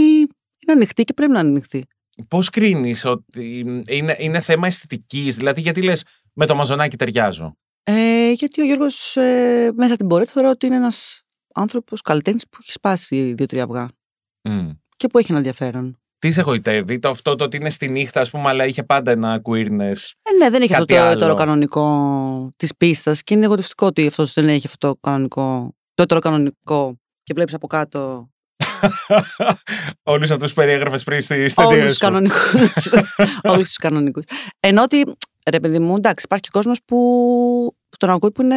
[0.63, 1.83] είναι ανοιχτή και πρέπει να είναι ανοιχτή.
[2.27, 7.57] Πώς κρίνεις ότι είναι, είναι θέμα αισθητικής, δηλαδή γιατί λες με το μαζονάκι ταιριάζω.
[7.83, 11.21] Ε, γιατί ο Γιώργος ε, μέσα στην πορεία του θεωρώ ότι είναι ένας
[11.53, 13.87] άνθρωπος καλλιτέχνης που έχει σπάσει δύο-τρία αυγά
[14.49, 14.69] Μμ.
[14.95, 15.99] και που έχει ένα ενδιαφέρον.
[16.25, 19.11] Τι σε εγωιτεύει, το αυτό το ότι είναι στη νύχτα, ας πούμε, αλλά είχε πάντα
[19.11, 19.95] ένα queerness.
[20.21, 21.11] Ε, ναι, δεν έχει αυτό Κάτι το άλλο.
[21.11, 25.75] ετεροκανονικό της πίστας και είναι εγωιτευτικό ότι αυτός δεν έχει αυτό το κανονικό.
[25.93, 28.29] Το ετεροκανονικό και βλέπεις από κάτω
[30.03, 31.99] Όλους αυτούς που περιέγραφες πριν στη όλους ταινία τους σου.
[31.99, 32.71] κανονικούς.
[33.53, 34.23] Όλους τους κανονικούς.
[34.59, 35.03] Ενώ ότι
[35.51, 36.97] ρε παιδί μου, εντάξει, υπάρχει κόσμος που,
[37.89, 38.55] που τον ακούει που είναι.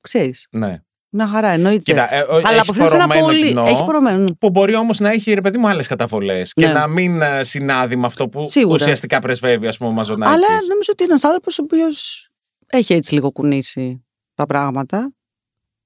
[0.00, 0.46] ξέρεις.
[0.50, 0.80] Ναι.
[1.16, 1.82] Μια χαρά, εννοείται.
[1.82, 3.46] Κοίτα, ε, ο- Αλλά έχεις αποφύγει ένα πορωμένο πολύ.
[3.46, 4.34] κοινό Έχεις πορωμένο.
[4.38, 6.72] που μπορεί όμως να έχει ρε παιδί μου άλλες καταβολές και Ναι.
[6.72, 8.74] να μην ε, συνάδει με αυτό που Σίγουρα.
[8.74, 10.34] ουσιαστικά πρεσβεύει, ας πούμε, ο Μαζονάκης.
[10.34, 12.28] Αλλά νομίζω ότι είναι ένας άνθρωπος ο οποίος
[12.66, 15.14] έχει έτσι λίγο κουνήσει τα πράγματα.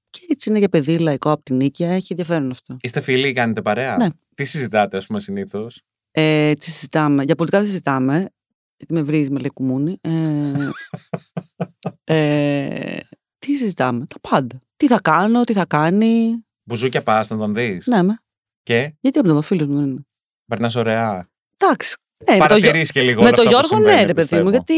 [0.09, 1.91] Και έτσι είναι για παιδί λαϊκό από την νίκαια.
[1.91, 2.77] Έχει ενδιαφέρον αυτό.
[2.81, 4.07] Είστε φίλοι, κάνετε παρέα; Ναι.
[4.35, 7.23] Τι συζητάτε, ας πούμε, συνήθως; Ε, τι συζητάμε.
[7.23, 8.25] Για πολιτικά δεν συζητάμε.
[8.77, 9.97] Γιατί με βρίζει με λέει κουμούνι.
[10.01, 10.09] Ε,
[12.03, 12.97] ε,
[13.39, 14.05] τι συζητάμε.
[14.05, 14.59] Τα πάντα.
[14.81, 16.45] Τι θα κάνω, τι θα κάνει.
[16.63, 17.87] Μπουζούκια πας να τον δεις.
[17.87, 18.19] Ναι, με.
[18.63, 20.05] Και; Γιατί από τον φίλο μου δεν είναι.
[20.45, 21.29] περνάς ωραία.
[21.57, 21.95] Εντάξει.
[22.29, 24.07] Ναι, με το, Γιώ- Παρατηρείς και λίγο με όλα το αυτά που Γιώργο, ναι, συμβαίνει,
[24.07, 24.43] ρε παιδί πιστεύω.
[24.43, 24.49] μου.
[24.49, 24.73] Γιατί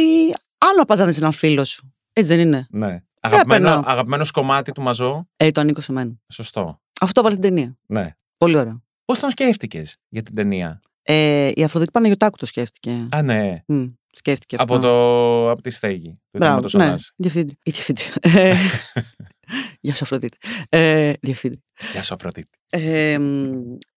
[0.58, 1.94] άλλο πα να δει έναν φίλο σου.
[2.14, 2.68] Έτσι δεν είναι.
[2.70, 3.04] Ναι.
[3.22, 3.82] Αγαπημένο, περνάω.
[3.92, 5.28] αγαπημένος κομμάτι του Μαζό.
[5.38, 6.12] Ε, το ανήκω σε μένα.
[6.34, 6.82] Σωστό.
[7.02, 7.78] Αυτό βάλε την ταινία.
[7.86, 8.16] Ναι.
[8.38, 8.84] Πολύ ωραίο.
[9.06, 13.06] Πώς τον σκέφτηκες για την ταινία; Ε, η Αφροδίτη Παναγιωτάκου το σκέφτηκε.
[13.12, 13.64] Α, ναι.
[13.68, 14.74] Μμ, σκέφτηκε αυτό.
[14.74, 16.10] Από, το, από τη στέγη.
[16.32, 17.12] Του Μπράβο, Ιδρύματος ναι, Ωνάση.
[17.16, 17.58] διευθύντρια.
[17.64, 18.14] Η διευθύντρια.
[19.84, 20.38] Ε, Γεια σου, Αφροδίτη.
[20.70, 21.62] Ε, διευθύντρια.
[21.92, 22.50] Γεια σου, Αφροδίτη.
[22.70, 23.52] Ε, μ,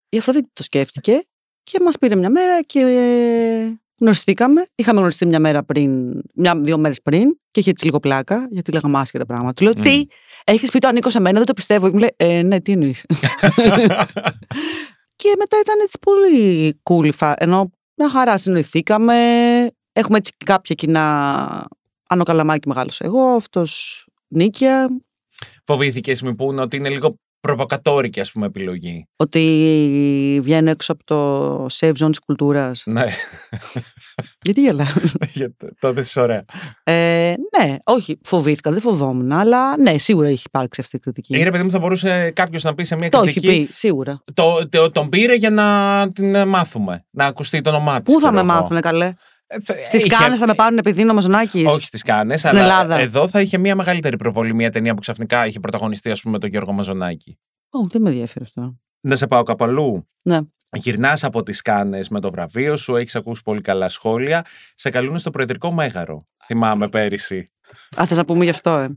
[0.09, 1.25] η Αφροδίτη το σκέφτηκε
[1.63, 4.67] και μας πήρε μια μέρα και ε, γνωριστήκαμε.
[4.75, 8.99] Είχαμε γνωριστεί μια μέρα πριν, μια-δύο μέρες πριν και είχε έτσι λίγο πλάκα γιατί λέγαμε
[8.99, 9.55] άσχετα πράγματα.
[9.55, 9.83] Του λέω, Μμ.
[9.83, 10.05] τι,
[10.45, 11.87] έχεις πει το ανήκω σε μένα, δεν το πιστεύω.
[11.87, 13.05] Και μου λέει, ε, ναι, τι εννοείς.
[15.17, 19.15] και μετά ήταν έτσι πολύ cool η φα- ενώ μια χαρά συνοηθήκαμε.
[19.93, 21.67] Έχουμε έτσι κάποια κοινά,
[22.09, 24.89] Άνω Καλαμάκη μεγάλος εγώ, αυτός Νίκια,
[25.67, 29.07] Φοβήθηκε μη πούνε ότι είναι λίγο προβοκατόρικη ας πούμε επιλογή.
[29.17, 32.83] ότι βγαίνω έξω από το safe zone της κουλτούρας.
[32.87, 33.05] Ναι,
[34.45, 34.87] Γιατί γελάω.
[35.35, 36.45] γιατί τότε είσαι ωραία.
[36.83, 41.37] Ε, ναι, όχι, φοβήθηκα, δεν φοβόμουν, αλλά ναι, σίγουρα έχει υπάρξει αυτή η κριτική.
[41.39, 43.67] Ή ρε παιδί μου θα μπορούσε κάποιος να πει σε μια το έχει κριτική.
[43.67, 44.23] πει, σίγουρα.
[44.35, 47.05] Το, το- τον πήρε για να την ε, μάθουμε.
[47.11, 48.15] Να ακουστεί το όνομά της.
[48.15, 49.13] Πού θα με μάθουνε καλέ;
[49.85, 51.67] Στις κάνες θα με πάρουν επειδή είναι ο Μαζονάκης.
[51.67, 52.99] Όχι στις κάνες, αλλά Ελλάδα.
[52.99, 56.39] εδώ θα είχε μια μεγαλύτερη προβολή μια ταινία που ξαφνικά είχε πρωταγωνιστεί, ας πούμε, με
[56.39, 57.39] τον Γιώργο Μαζονάκη.
[57.71, 58.77] Ω, δεν με ενδιαφέρει αυτό.
[59.01, 60.09] Να σε πάω κάπου αλλού.
[60.23, 60.39] Ναι.
[60.77, 64.45] Γυρνάς από τις κάνες με το βραβείο σου, έχεις ακούσει πολύ καλά σχόλια.
[64.75, 66.27] Σε καλούν στο Προεδρικό Μέγαρο.
[66.45, 67.53] Θυμάμαι πέρυσι.
[68.01, 68.97] Α, θες να πούμε γι' αυτό, ε.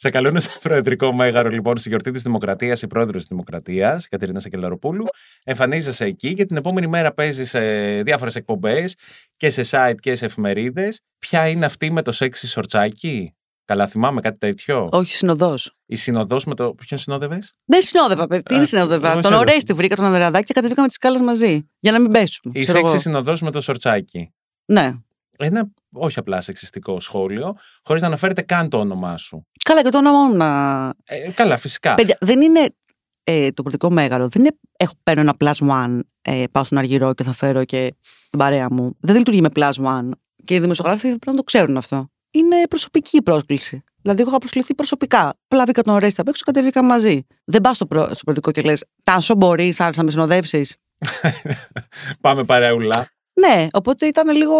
[0.00, 4.40] Σε καλούν στο Προεδρικό Μέγαρο, λοιπόν, στη γιορτή της Δημοκρατίας, η πρόεδρος της Δημοκρατίας, Κατερίνα
[4.40, 5.04] Σακελαροπούλου.
[5.44, 7.60] Εμφανίζεσαι εκεί και την επόμενη μέρα παίζεις σε
[8.02, 8.94] διάφορες εκπομπές
[9.36, 11.00] και σε site και σε εφημερίδες.
[11.18, 13.32] Ποια είναι αυτή με το σεξι σορτσάκι;
[13.64, 15.72] Καλά, θυμάμαι κάτι τέτοιο; Όχι, συνοδός.
[15.86, 16.74] Η συνοδός με το.
[16.86, 18.42] Ποιον συνόδευες; Δεν συνόδευα, παιδί.
[18.42, 19.38] Τι Α, είναι συνόδευα; εγώ Τον ξέρω.
[19.38, 21.68] Ορέστη βρήκα τον Ανδρεαδάκη και κατεβήκαμε τις κάλε μαζί.
[21.78, 22.52] Για να μην πέσουμε.
[22.58, 23.02] Η ξέρω σεξι εγώ.
[23.02, 24.32] συνοδός με το σορτσάκι.
[24.64, 24.92] Ναι.
[25.40, 29.46] Ένα όχι απλά σεξιστικό σχόλιο, χωρίς να αναφέρεται καν το όνομά σου.
[29.64, 30.88] Καλά, και το όνομά μου να.
[31.04, 31.94] Ε, καλά, φυσικά.
[31.94, 32.74] Παιδιά, δεν είναι
[33.24, 34.28] ε, το πολιτικό μέγαρο.
[34.28, 34.56] Δεν είναι.
[34.76, 37.94] Έχω παίρνω ένα plus one ε, πάω στον Αργυρό και θα φέρω και
[38.30, 38.96] την παρέα μου.
[39.00, 40.10] Δεν λειτουργεί με plus one.
[40.44, 42.10] Και οι δημοσιογράφοι πρέπει να το ξέρουν αυτό.
[42.30, 43.82] Είναι προσωπική η πρόσκληση.
[44.02, 45.34] Δηλαδή, εγώ είχα προσκληθεί προσωπικά.
[45.44, 47.26] Απλά βγήκα τον Ρέστα απ' έξω, κατεβήκα μαζί.
[47.44, 48.04] Δεν πας στο, προ...
[48.04, 50.76] στο πολιτικό και λες: Τάσο, μπορείς, άρεσε να με συνοδεύσεις.
[52.20, 53.08] Πάμε παρεούλα.
[53.38, 54.56] Ναι, οπότε ήταν λίγο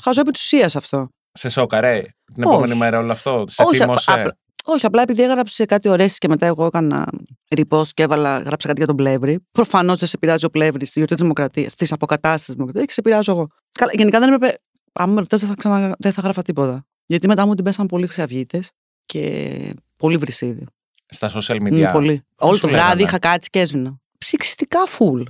[0.00, 1.08] χαζό επί της ουσίας αυτό.
[1.32, 2.00] Σε σόκαρε
[2.34, 2.54] την Όχι.
[2.54, 6.28] επόμενη μέρα όλο αυτό; Σε Όχι, θύμωσε; απλά- Όχι, απλά επειδή έγραψε κάτι ωραίο και
[6.28, 7.08] μετά εγώ έκανα
[7.56, 9.46] repost και έβαλα, γράψα κάτι για τον Πλεύρη.
[9.50, 12.92] Προφανώς δεν σε πειράζει ο Πλεύρης στη γιορτή τη Δημοκρατία, τη αποκατάσταση της Δημοκρατίας και
[12.92, 13.46] σε πειράζω εγώ.
[13.72, 14.58] Καλά, γενικά δεν έπρεπε.
[14.92, 15.94] Αν με ρωτάτε, δεν θα, ξανα...
[15.98, 16.84] δεν θα γράφα τίποτα.
[17.06, 18.70] Γιατί μετά μου την πέσαν πολύ χρυσαυγίτες
[19.04, 20.66] και πολύ βρυσίδι.
[21.08, 21.90] Στα social Μ, media.
[21.92, 22.22] πολύ.
[22.36, 23.96] Όλο σου το βράδυ λέγανε; είχα κάτσει και έσβηνα.
[24.18, 25.22] Ψυξιστικά full.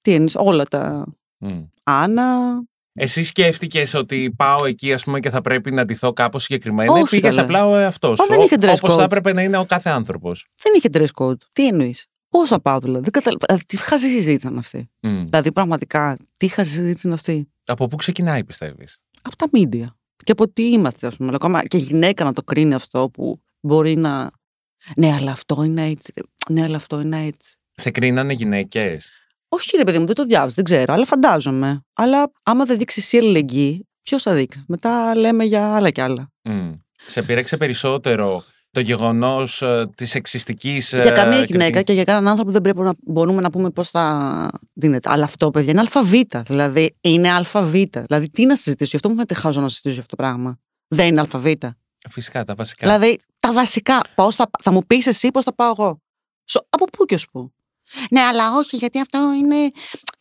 [0.00, 1.06] Τι εννοείς, όλα τα.
[1.40, 1.62] Μμ.
[1.82, 2.38] Άννα.
[2.92, 6.92] Εσύ σκέφτηκες ότι πάω εκεί, ας πούμε, και θα πρέπει να ντυθώ κάπως συγκεκριμένα.
[6.92, 7.46] Όχι, Πήγες καλέ.
[7.46, 8.26] απλά ο εαυτός σου.
[8.28, 9.04] δεν είχε dress Όπως θα code.
[9.04, 10.46] έπρεπε να είναι ο κάθε άνθρωπος.
[10.62, 11.38] Δεν είχε dress code.
[11.52, 14.90] Τι εννοείς; Πώς θα πάω δηλαδή; Δεν καταλαβα- δηλαδή, Τι χαζή συζήτηση ήταν αυτή.
[15.00, 19.86] Δηλαδή, πραγματικά, τι χαζή συζήτηση είναι αυτή; Από πού ξεκινάει, πιστεύεις; Από τα media.
[20.24, 21.30] Και από τι είμαστε, ας πούμε.
[21.34, 24.30] Ακόμα και γυναίκα να το κρίνει αυτό που μπορεί να.
[24.96, 26.12] Ναι, αλλά αυτό είναι έτσι.
[26.48, 27.54] Ναι, αλλά αυτό είναι έτσι.
[27.74, 29.10] Σε κρίνανε γυναίκες;
[29.52, 31.80] Όχι, ρε παιδί μου, δεν το διάβασα, δεν ξέρω, αλλά φαντάζομαι.
[31.92, 36.30] Αλλά άμα δεν δείξεις εσύ αλληλεγγύη, ποιος θα δείξει; Μετά λέμε για άλλα κι άλλα.
[37.06, 39.62] Σε πήρεξε περισσότερο το γεγονός
[39.94, 40.90] της εξιστικής.
[40.90, 44.48] για καμία γυναίκα και για κανέναν άνθρωπο δεν πρέπει να μπορούμε να πούμε πώς θα
[44.72, 45.10] δίνεται.
[45.12, 46.12] Αλλά αυτό, παιδιά, είναι ΑΒ.
[46.46, 47.72] Δηλαδή, είναι ΑΒ.
[47.72, 50.58] Δηλαδή, τι να συζητήσω, γι' αυτό μου φαίνεται χάζο να συζητήσω για αυτό το πράγμα.
[50.88, 51.46] Δεν είναι ΑΒ.
[52.10, 52.86] Φυσικά, τα βασικά.
[52.86, 54.00] Δηλαδή, τα βασικά.
[54.14, 56.00] Πώς θα, θα μου πεις εσύ πώς θα πάω εγώ.
[56.44, 57.52] Σο- από πού και ως πού.
[58.10, 59.70] Ναι, αλλά όχι, γιατί αυτό είναι.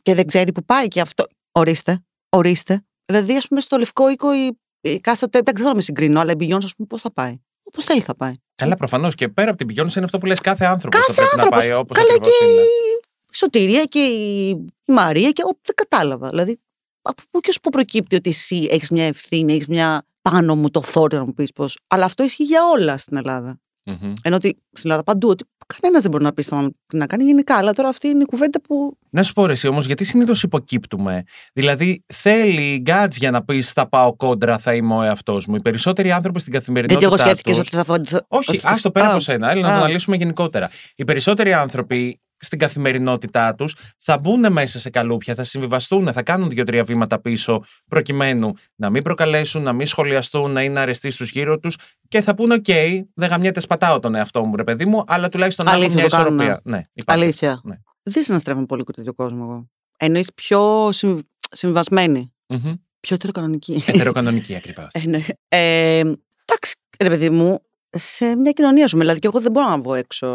[0.02, 1.26] Και δεν ξέρει που πάει και αυτό.
[1.52, 2.04] Ορίστε.
[2.30, 2.84] Ορίστε.
[3.06, 5.42] Δηλαδή, ας πούμε, στο λευκό οίκο η, η κάστοτε.
[5.46, 8.02] Δεν θέλω να με συγκρίνω, αλλά η Beyoncé, ας πούμε, πώς θα πάει; Όπως θέλει
[8.02, 8.34] θα πάει.
[8.56, 11.00] Καλά, προφανώς και πέρα από την πηγιόνιση είναι αυτό που λες κάθε άνθρωπος.
[11.00, 11.66] Θα Κάθε πρέπει να άνθρωπος.
[11.66, 12.62] πάει όπως Καλά ακριβώς και είναι.
[12.62, 14.50] η Σωτηρία και η,
[14.86, 16.30] η Μαρία και ο, δεν κατάλαβα.
[16.30, 16.60] Δηλαδή,
[17.02, 20.70] από πού και ως πού προκύπτει ότι εσύ έχεις μια ευθύνη, έχεις μια πάνω μου
[20.70, 21.66] το θόρυβο να μου πεις πώ.
[21.88, 23.60] Αλλά αυτό ισχύει για όλα στην Ελλάδα.
[24.02, 24.14] Μμμ.
[24.22, 25.44] Ενώ ότι στην Ελλάδα παντού, ότι
[25.80, 27.56] κανένας δεν μπορεί να πει στον άλλον τι να κάνει γενικά.
[27.56, 28.98] Αλλά τώρα αυτή είναι η κουβέντα που.
[29.10, 31.24] Να σου πω ρε εσύ όμως, γιατί συνήθως υποκύπτουμε.
[31.54, 35.56] Δηλαδή, θέλει γκάτς για να πει θα πάω κόντρα, θα είμαι ο εαυτός μου.
[35.56, 37.08] Οι περισσότεροι άνθρωποι στην Γιατί καθημερινότητα.
[37.08, 38.18] εγώ σκέφτηκες τους- ότι διαφωνήσω.
[38.28, 39.52] Όχι, άστο πέρα από σένα.
[39.52, 39.78] Έλα να το Α.
[39.78, 40.70] αναλύσουμε γενικότερα.
[40.96, 46.50] Οι περισσότεροι άνθρωποι στην καθημερινότητά τους θα μπουν μέσα σε καλούπια, θα συμβιβαστούν, θα κάνουν
[46.50, 51.60] δύο-τρία βήματα πίσω, προκειμένου να μην προκαλέσουν, να μην σχολιαστούν, να είναι αρεστοί στους γύρω
[51.60, 52.66] τους και θα πούνε: Οκ,
[53.14, 56.10] δεν γαμιέται, σπατάω τον εαυτό μου, ρε παιδί μου, αλλά τουλάχιστον να έχω Αλήθεια, μια
[56.10, 56.44] το κάνουμε.
[56.44, 56.72] ισορροπία.
[56.76, 57.24] Ναι, υπάρχει.
[57.24, 57.62] Αλήθεια.
[57.64, 57.76] Ναι.
[58.04, 59.70] Δεν συναστρέφω πολύ με τέτοιο κόσμο εγώ.
[59.98, 61.20] Εννοείς πιο συμ-
[61.52, 62.34] συμβιβασμένη.
[62.48, 62.74] Μμμ.
[63.00, 63.84] Πιο τεροκανονική.
[63.88, 64.88] Ετεροκανονική ακριβώς.
[64.94, 65.20] Ε, ναι.
[65.48, 67.60] Ε, εντάξει, ρε παιδί μου,
[67.98, 69.02] σε μια κοινωνία ζούμε.
[69.02, 70.28] Δηλαδή, και εγώ δεν μπορώ να βγω έξω.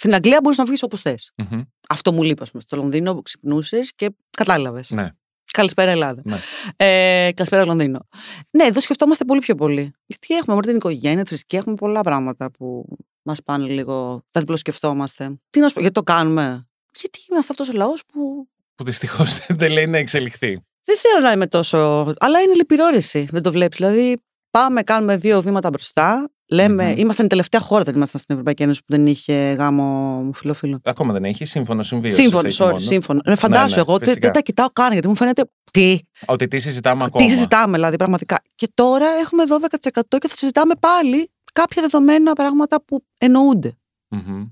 [0.00, 1.32] Στην Αγγλία μπορείς να βγεις όπως θες.
[1.88, 2.62] Αυτό μου λείπει, ας πούμε.
[2.66, 4.90] Στο Λονδίνο ξυπνούσες και κατάλαβες.
[4.90, 5.08] Ναι.
[5.52, 6.22] Καλησπέρα, Ελλάδα.
[6.24, 6.38] Ναι.
[6.76, 7.98] Ε, καλησπέρα, Λονδίνο.
[8.50, 9.92] Ναι, εδώ σκεφτόμαστε πολύ πιο πολύ.
[10.06, 12.84] Γιατί έχουμε μόνο την οικογένεια, θρησκεία, έχουμε πολλά πράγματα που
[13.22, 14.22] μας πάνε λίγο.
[14.30, 15.38] Τα διπλοσκεφτόμαστε.
[15.50, 16.68] Τι να σου πω, γιατί το κάνουμε;
[17.00, 20.60] Γιατί είμαστε αυτός ο λαός που Που δυστυχώς δεν λέει να εξελιχθεί.
[20.84, 21.78] δεν θέλω να είμαι τόσο.
[22.18, 23.28] Αλλά είναι λυπηρόρεση.
[23.30, 23.78] Δεν το βλέπεις.
[23.78, 24.16] Δηλαδή,
[24.50, 26.30] πάμε, κάνουμε δύο βήματα μπροστά.
[26.52, 26.96] Λέμε, Μμμ.
[26.96, 30.80] ήμασταν η τελευταία χώρα, δεν ήμασταν στην Ευρωπαϊκή Ένωση που δεν είχε γάμο φιλοφίλο.
[30.84, 32.22] Ακόμα δεν έχει σύμφωνο συμβίωση.
[32.22, 32.78] Σύμφωνο, έχει sorry, μόνο.
[32.78, 33.20] σύμφωνο.
[33.24, 34.20] Ε, φαντάσου, ναι, εγώ δεν, φυσικά.
[34.20, 35.44] δεν τα κοιτάω καν γιατί μου φαίνεται.
[35.72, 37.26] Τι, Ότι τι συζητάμε ακόμα.
[37.26, 38.42] τι συζητάμε, δηλαδή, πραγματικά.
[38.54, 39.42] Και τώρα έχουμε
[39.90, 43.72] 12% και θα συζητάμε πάλι κάποια δεδομένα πράγματα που εννοούνται.
[44.08, 44.44] Μμμ.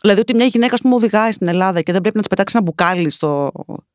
[0.00, 2.56] Δηλαδή, ότι μια γυναίκα, ας πούμε, οδηγάει στην Ελλάδα και δεν πρέπει να της πετάξει
[2.56, 3.50] ένα μπουκάλι στο,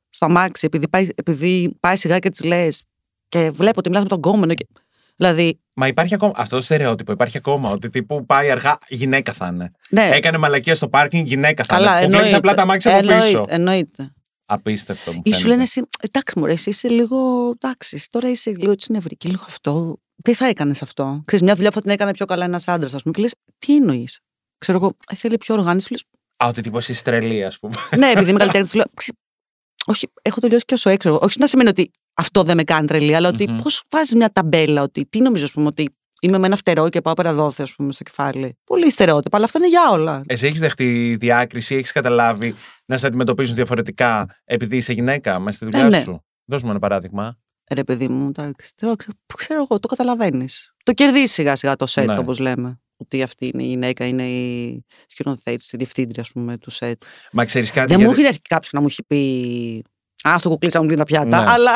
[0.10, 2.84] στο αμάξι επειδή πάει, επειδή πάει σιγά και της λες
[3.30, 4.54] και βλέπω ότι μιλάς με τον κόμενο.
[4.54, 4.68] Και...
[5.16, 6.32] Δηλαδή, Μα υπάρχει ακόμα.
[6.36, 7.70] Αυτό το στερεότυπο υπάρχει ακόμα.
[7.70, 9.72] Ότι τύπου πάει αργά, γυναίκα θα είναι.
[9.90, 12.02] ναι, Έκανε μαλακία στο πάρκινγκ, γυναίκα θα καλά, είναι.
[12.04, 12.36] Που βλέπεις εννοείται.
[12.36, 13.46] απλά τα μάξια από εννοείται, πίσω.
[13.48, 14.14] εννοείται.
[14.46, 15.50] Απίστευτο μου Ή σου φαίνεται.
[15.50, 17.50] λένε εσύ, εντάξει, μωρέ, εσύ είσαι λίγο.
[17.60, 19.98] Εντάξει, τώρα είσαι λίγο έτσι νευρική, λίγο αυτό.
[20.24, 22.94] Τι θα έκανες αυτό; Ξέρεις, μια δουλειά που θα την έκανε πιο καλά ένας άντρας,
[22.94, 23.14] ας πούμε.
[23.16, 24.20] Και λες, τι εννοείς;
[24.58, 25.92] Ξέρω εγώ, «Ε, θέλει πιο οργάνωση.
[25.92, 26.04] Λες,
[26.44, 27.74] Α, ότι τύπος είσαι τρελή, ας πούμε.
[27.98, 28.86] ναι, επειδή είμαι καλλιτέχνη, του λέω.
[28.94, 29.16] «Ξε-
[29.86, 31.10] Όχι, έχω τελειώσει και όσο έξω.
[31.10, 31.20] εγώ».
[31.22, 33.58] Όχι να σημαίνει ότι αυτό δεν με κάνει τρελή, αλλά ότι Μμμ.
[33.62, 35.90] πώς βάζεις μια ταμπέλα, ότι τι νομίζω, ας πούμε, ότι
[36.22, 38.58] είμαι με ένα φτερό και πάω πέρα δόθε, ας πούμε, στο κεφάλι.
[38.64, 40.22] Πολύ στερεότυπα, αλλά αυτό είναι για όλα.
[40.26, 45.66] Εσύ έχεις δεχτεί διάκριση, έχεις καταλάβει να σε αντιμετωπίζουν διαφορετικά επειδή είσαι γυναίκα μέσα στη
[45.66, 46.00] δουλειά Ε, ναι.
[46.02, 47.38] σου; Δώσ' μου ένα παράδειγμα.
[47.74, 48.74] Ρε παιδί μου, εντάξει.
[48.76, 48.94] Ξέρω,
[49.36, 50.74] ξέρω εγώ, το καταλαβαίνεις.
[50.84, 52.18] Το κερδίζεις σιγά σιγά το σετ, Ναι.
[52.18, 52.78] όπως λέμε.
[52.98, 57.04] Ότι αυτή είναι η γυναίκα, είναι η σκηνοθέτη, η διευθύντρια, ας πούμε, του σετ.
[57.32, 57.88] Μα ξέρεις κάτι.
[57.88, 59.84] Δεν μου γιατί- έχει έρθει κάποιος να μου έχει πει
[60.30, 61.44] Α, στο κουκλίτσα μου πλύνει τα πιάτα.
[61.44, 61.50] Ναι.
[61.52, 61.72] Αλλά.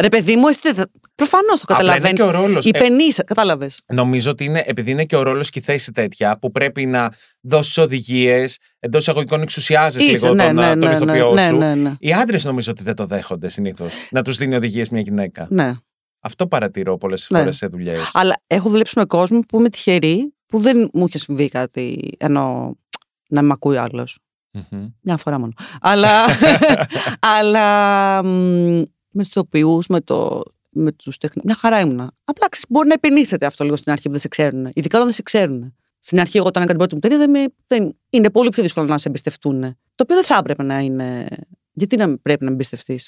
[0.00, 0.60] Ρε παιδί μου, εσύ
[1.14, 2.20] Προφανώς το Απλά είναι καταλαβαίνεις.
[2.20, 2.64] και ο ρόλος.
[2.64, 3.80] Η Ε, πενίσα, κατάλαβες.
[3.92, 7.12] Νομίζω ότι είναι, επειδή είναι και ο ρόλος και η θέση τέτοια, που πρέπει να
[7.40, 11.56] δώσεις οδηγίες, εντός εισαγωγικών εξουσιάζει λίγο ναι, τον, ναι, τον ναι, ηθοποιό ναι, σου.
[11.56, 11.94] ναι, ναι.
[11.98, 13.92] Οι άντρες νομίζω ότι δεν το δέχονται συνήθως.
[14.10, 15.46] Να τους δίνει οδηγίες μια γυναίκα.
[15.50, 15.72] ναι.
[16.20, 17.38] Αυτό παρατηρώ πολλές Ναι.
[17.38, 18.10] φορές σε δουλειές.
[18.12, 22.76] Αλλά έχω δουλέψει με κόσμο που είμαι τυχερή που δεν μου είχε συμβεί κάτι ενώ
[23.28, 24.18] να με ακούει άλλος.
[25.00, 25.52] Μια φορά μόνο.
[25.80, 26.24] αλλά
[27.38, 28.28] αλλά μ,
[29.12, 31.46] με τους ηθοποιούς, με, το, με τους τεχνικού.
[31.46, 32.12] Μια χαρά ήμουνα.
[32.24, 34.64] Απλά ξέρεις, μπορεί να επενήσετε αυτό λίγο στην αρχή που δεν σε ξέρουν.
[34.72, 35.74] Ειδικά όταν δεν σε ξέρουν.
[35.98, 38.62] Στην αρχή, εγώ όταν έκανα την πρώτη μου ταινία, δεν, με- δεν, είναι πολύ πιο
[38.62, 39.60] δύσκολο να σε εμπιστευτούν.
[39.94, 41.26] Το οποίο δεν θα έπρεπε να είναι.
[41.72, 43.00] Γιατί να πρέπει να με εμπιστευτεί.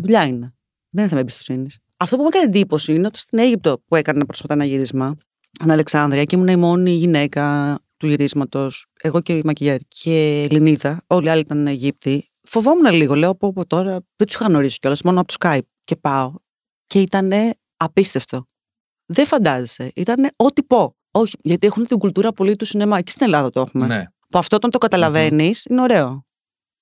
[0.00, 0.54] Δουλειά είναι.
[0.90, 1.66] Δεν είναι θέμα εμπιστοσύνη.
[1.96, 5.16] Αυτό που μου έκανε εντύπωση είναι ότι στην Αίγυπτο που έκανα πρόσφατα ένα γύρισμα,
[5.58, 10.44] στην Αλεξάνδρεια και ήμουν η μόνη γυναίκα του γυρίσματος, εγώ και η Μακιγιάρ και η
[10.44, 12.30] Ελληνίδα, όλοι οι άλλοι ήταν Αιγύπτιοι.
[12.42, 15.66] Φοβόμουν λίγο, λέω από, από τώρα, δεν τους είχα γνωρίσει κιόλας, μόνο από το Skype.
[15.84, 16.32] Και πάω.
[16.86, 17.32] Και ήταν
[17.76, 18.46] απίστευτο.
[19.06, 19.92] Δεν φαντάζεσαι.
[19.94, 20.96] Ήταν ό,τι πω.
[21.10, 23.00] Όχι, γιατί έχουν την κουλτούρα πολύ του σινεμά.
[23.00, 23.86] Και στην Ελλάδα το έχουμε.
[23.86, 24.04] Ναι.
[24.28, 26.26] Που αυτό όταν το καταλαβαίνεις είναι ωραίο.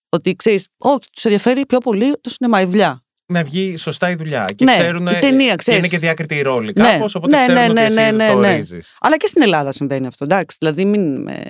[0.08, 3.04] Ότι ξέρεις, όχι, τους ενδιαφέρει πιο πολύ το σινεμά, η δουλειά.
[3.26, 4.44] Να βγει σωστά η δουλειά.
[4.56, 5.06] Και Ναι, ξέρουν.
[5.06, 5.78] η ταινία, και ξέρεις.
[5.78, 8.10] Είναι και διακριτοί οι ρόλοι Ναι, κάπως, οπότε ναι, ξέρουν ναι, ότι ναι, εσύ ναι,
[8.10, 8.48] ναι, το ναι.
[8.48, 8.96] ορίζεις.
[9.00, 10.56] Αλλά και στην Ελλάδα συμβαίνει αυτό, εντάξει.
[10.60, 11.42] Δηλαδή, μην είμαι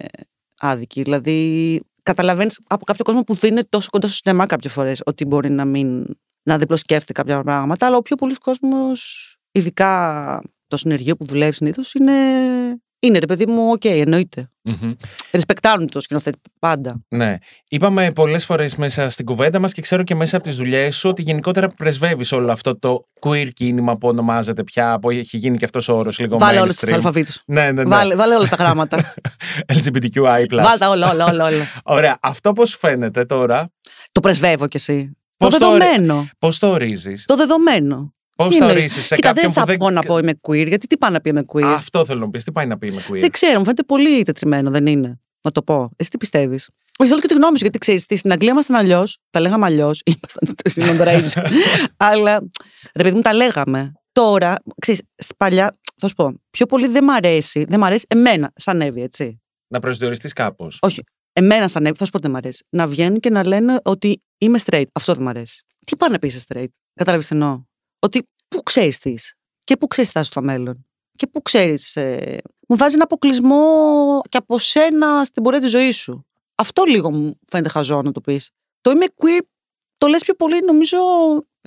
[0.58, 1.02] άδικη.
[1.02, 5.24] Δηλαδή, καταλαβαίνεις από κάποιο κόσμο που δεν είναι τόσο κοντά στο σινεμά κάποιες φορές ότι
[5.24, 6.04] μπορεί να μην.
[6.42, 7.86] να διπλοσκέφτεται κάποια πράγματα.
[7.86, 12.12] Αλλά ο πιο πολλή κόσμος, ειδικά το συνεργείο που δουλεύει συνήθως, είναι.
[13.04, 14.48] Είναι ρε παιδί μου, οκ, εννοείται.
[14.62, 14.92] Μμμ.
[15.32, 17.00] Ρεσπεκτάρουν το σκηνοθέτη πάντα.
[17.08, 17.36] Ναι.
[17.68, 21.08] Είπαμε πολλές φορές μέσα στην κουβέντα μας και ξέρω και μέσα από τις δουλειές σου
[21.08, 25.64] ότι γενικότερα πρεσβεύεις όλο αυτό το queer κίνημα που ονομάζεται πια, που έχει γίνει και
[25.64, 26.94] αυτός ο όρος λίγο Βάλε όλους τους mainstream.
[26.94, 27.40] αλφαβήτους.
[27.46, 27.88] Ναι, ναι, ναι.
[27.88, 29.14] Βάλε, βάλε όλα τα γράμματα.
[29.72, 30.46] LGBTQI.
[30.50, 31.64] Βάλε τα όλα, όλα, όλα, όλα.
[31.84, 32.18] Ωραία.
[32.22, 33.70] Αυτό πώς φαίνεται τώρα,
[34.12, 35.16] το πρεσβεύω κι εσύ.
[35.36, 36.28] Πώς το το ορι- δεδομένο.
[36.38, 38.13] πώς το ορίζεις, Το δεδομένο.
[38.36, 39.76] Πώς Τι το εννοείς; ορίζει σε Κοίτα, κάποιον δεν θα που δεν.
[39.76, 42.30] πω να πω είμαι queer, γιατί τι πάει να πει είμαι queer; Αυτό θέλω να
[42.30, 42.44] πεις.
[42.44, 45.20] Τι πάει να πει με queer; Δεν ξέρω, μου φαίνεται πολύ τετριμένο, δεν είναι.
[45.42, 45.90] Να το πω.
[45.96, 49.18] Εσύ τι πιστεύεις; Όχι, θέλω και τη γνώμη σου, γιατί ξέρεις, στην Αγγλία ήμασταν αλλιώς.
[49.30, 50.02] Τα λέγαμε αλλιώς.
[50.04, 50.54] Ήμασταν.
[50.72, 51.42] Συγγνώμη τώρα, είσαι.
[51.96, 52.42] Αλλά
[52.94, 53.92] ρε παιδί μου, τα λέγαμε.
[54.12, 55.02] Τώρα, ξέρεις,
[55.36, 57.64] παλιά, θα σου πω, πιο πολύ δεν μ' αρέσει.
[57.68, 59.42] Δεν μ' αρέσει εμένα, σαν Εύη, έτσι.
[59.68, 60.78] Να προσδιοριστείς κάπως.
[60.82, 61.02] Όχι.
[61.32, 62.66] Εμένα σαν Εύη, θα σου πω τι δεν μ' αρέσει.
[62.70, 64.84] Να βγαίνουν και να λένε ότι είμαι straight.
[64.92, 65.64] Αυτό δεν μ' αρέσει.
[65.86, 67.62] Τι πάνε να πει είσαι straight; Κατάλαβες τι εννοώ;
[68.04, 70.86] Ότι πού ξέρεις τι είσαι και πού ξέρεις τι θα είσαι στο μέλλον.
[71.16, 71.96] Και πού ξέρεις.
[71.96, 72.38] Ε,
[72.68, 76.26] μου βάζει ένα αποκλεισμό και από σένα στην πορεία της ζωής σου.
[76.54, 78.50] Αυτό λίγο μου φαίνεται χαζό να το πεις.
[78.80, 79.40] Το είμαι queer
[79.96, 80.98] το λες πιο πολύ, νομίζω,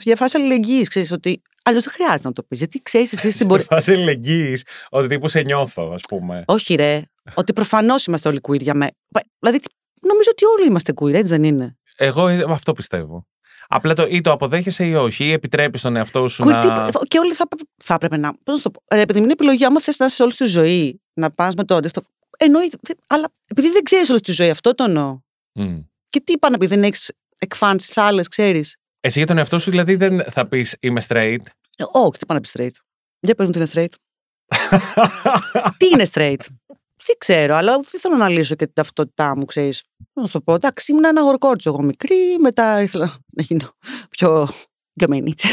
[0.01, 0.87] για φάση αλληλεγγύης.
[0.87, 2.57] Ξέρεις ότι αλλιώς δεν χρειάζεται να το πεις.
[2.57, 3.63] Γιατί ξέρεις εσύ στην πορεία.
[3.63, 6.43] Σε φάση ελεγγύη, ότι τύπου σε νιώθω, ας πούμε.
[6.47, 7.01] Όχι, ρε.
[7.33, 8.91] Ότι προφανώς είμαστε όλοι queer για μένα.
[9.39, 9.59] Δηλαδή,
[10.01, 13.27] νομίζω ότι όλοι είμαστε queer, έτσι δεν είναι; Εγώ ε, αυτό πιστεύω.
[13.67, 16.89] Απλά το ή το αποδέχεσαι ή όχι, ή επιτρέπεις τον εαυτό σου Queer να.
[16.91, 17.43] τι- και όλοι θα,
[17.83, 18.33] θα έπρεπε να.
[18.43, 18.83] Πώς να το πω.
[18.95, 21.75] Ρε, επειδή είναι επιλογή, άμα θες να είσαι όλη τη ζωή, να πας με το
[21.75, 22.01] αντίθετο.
[22.37, 22.77] Εννοείται.
[22.81, 25.19] δε- Αλλά επειδή δεν ξέρεις όλη τη ζωή, αυτό το εννοώ.
[25.53, 25.79] Μμ.
[26.09, 28.77] Και τι είπα να πει, δεν έχεις εκφάνσεις άλλες, ξέρεις.
[29.01, 31.37] Εσύ για τον εαυτό σου δηλαδή δεν θα πεις είμαι straight.
[31.77, 32.83] Ε, όχι, τι πάνε να πει straight.
[33.19, 33.93] Για πες μου τι είναι straight.
[35.77, 36.39] τι είναι straight;
[37.07, 39.83] Δεν ξέρω, αλλά δεν θέλω να λύσω και την ταυτότητά μου, ξέρεις.
[40.13, 40.53] Να σου το πω.
[40.53, 43.69] Εντάξει, ήμουν ένα αγορκότσο εγώ μικρή, μετά ήθελα να γίνω
[44.09, 44.47] πιο
[44.99, 45.47] γκαμενίτσα.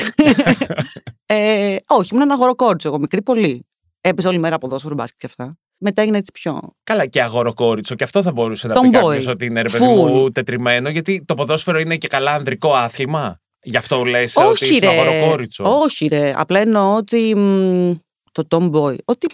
[1.26, 3.66] ε, όχι, ήμουν ένα αγορκότσο εγώ μικρή πολύ.
[4.00, 5.58] Έπαιζα όλη μέρα ποδόσφαιρο μπάσκετ και αυτά.
[5.78, 6.74] Μετά έγινα έτσι πιο.
[6.82, 7.94] Καλά, και αγοροκόριτσο.
[7.94, 8.82] Και αυτό θα μπορούσε να Tomboy.
[8.82, 9.94] πει κάποιος ότι είναι ρε παιδί Full.
[9.94, 13.40] μου τετριμένο, γιατί το ποδόσφαιρο είναι και καλά ανδρικό άθλημα.
[13.62, 15.00] Γι' αυτό λες ότι όχι, είσαι ρε.
[15.00, 15.80] αγοροκόριτσο.
[15.80, 16.32] Όχι, ρε.
[16.36, 17.34] Απλά εννοώ ότι.
[17.34, 17.94] μ,
[18.32, 18.96] το tomboy.
[19.04, 19.26] Ότι.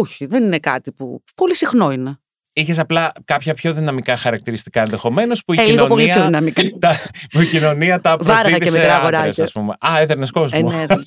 [0.00, 1.22] Όχι, δεν είναι κάτι που.
[1.34, 2.18] Πολύ συχνό είναι.
[2.52, 6.26] Είχες απλά κάποια πιο δυναμικά χαρακτηριστικά ενδεχομένως που η Ε, λίγο πολύ πιο κοινωνία.
[6.40, 6.62] δυναμικά.
[6.88, 6.96] τα,
[7.30, 9.44] που η κοινωνία τα Βάραγα προσδίδει και σε μικρά άντρες, αγοράκια.
[9.44, 9.74] ας πούμε.
[9.78, 10.58] Α, έδερνες κόσμο.
[10.72, 11.04] Ε, ναι, δεν-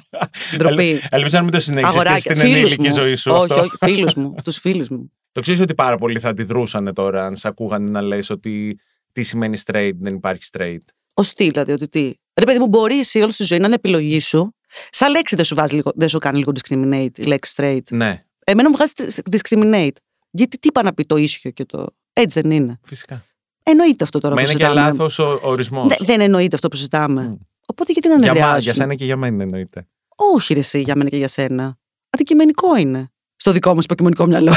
[0.56, 1.00] Ντροπή.
[1.10, 2.20] Ελπίζω να μην το συνέχισε και Αγοράκια.
[2.20, 2.90] στην Φίλους ενήλικη μου.
[2.92, 3.54] ζωή σου όχι, αυτό.
[3.54, 4.34] όχι, φίλους μου.
[4.44, 5.12] Τους φίλους μου.
[5.32, 8.78] Το ξέρεις ότι πάρα πολλοί θα αντιδρούσαν τώρα αν σε ακούγανε να λες ότι
[9.12, 10.78] τι σημαίνει straight, δεν υπάρχει straight;
[11.14, 12.12] Ω τι, δηλαδή, ότι τι.
[12.34, 14.54] Ρε παιδί μου, μπορείς εσύ όλη τη ζωή να είναι επιλογή σου.
[14.90, 17.80] Σαν λέξη δεν σου, βάζει λίγο, δεν σου κάνει λίγο discriminate η λέξη straight.
[17.90, 18.92] Ναι, Εμένα μου βγάζει
[19.30, 19.96] discriminate.
[20.30, 21.86] Γιατί τι είπα να πει το ίσιο και το.
[22.12, 22.78] Έτσι δεν είναι.
[22.84, 23.24] φυσικά.
[23.62, 24.88] Εννοείται αυτό τώρα Μα που είναι και συζητάμε.
[24.90, 25.86] λάθος ο ορισμός.
[25.88, 27.22] Δε- δεν εννοείται αυτό που συζητάμε.
[27.22, 27.34] Μμ.
[27.66, 28.60] Οπότε γιατί να Για, μα, νευριάσουν.
[28.62, 29.86] για σένα και για μένα εννοείται.
[30.34, 31.78] Όχι, ρε, εσύ, για μένα και για σένα.
[32.10, 33.10] Αντικειμενικό είναι.
[33.36, 34.52] Στο δικό μου υποκειμενικό μυαλό.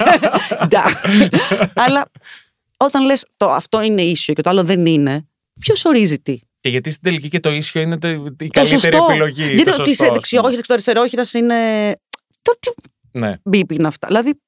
[0.66, 0.82] Ντα.
[1.74, 2.10] Αλλά
[2.76, 5.28] όταν λες το αυτό είναι ίσιο και το άλλο δεν είναι,
[5.60, 8.66] ποιος ορίζει τι; Και γιατί στην τελική και το ίσιο είναι το- η Το καλύτερη
[8.68, 9.06] σωστό.
[9.08, 9.42] επιλογή.
[9.54, 10.48] Γιατί το ότι είσαι σωστό, ας δεξιό, πούμε.
[10.48, 11.56] όχι δεξιό-αριστερόχειρα είναι.
[12.42, 12.70] Το τι
[13.18, 13.30] Ναι.
[13.44, 14.06] μπίπ είναι αυτά.
[14.06, 14.40] Δηλαδή.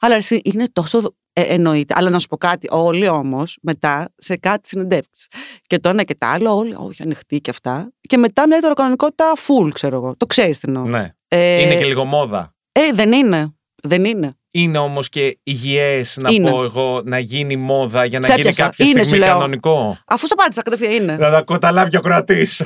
[0.00, 1.94] Αλλά εσύ είναι τόσο Ε, εννοείται.
[1.96, 2.68] Αλλά να σου πω κάτι.
[2.70, 5.26] Όλοι όμως μετά σε κάτι συνεντεύξεις.
[5.66, 7.92] Και το ένα και το άλλο, όλοι, όχι ανοιχτοί και αυτά.
[8.00, 10.14] Και μετά μια ετεροκανονικότητα full, ξέρω εγώ.
[10.16, 10.84] Το ξέρεις τι εννοώ.
[10.84, 11.14] Ναι.
[11.28, 12.54] Ε, Είναι και λίγο μόδα.
[12.72, 13.54] Ε, δεν είναι.
[13.82, 14.34] Δεν είναι.
[14.50, 16.50] Είναι όμως και υγιές να Είναι.
[16.50, 18.62] πω εγώ να γίνει μόδα για να Σε γίνει έπιασα.
[18.62, 19.34] κάποια Είναι, στιγμή σου λέω.
[19.34, 19.98] κανονικό.
[20.06, 21.16] Αφού στο πάτησα κατευθείαν είναι.
[21.16, 22.62] Να τα καταλάβει ο κρατής.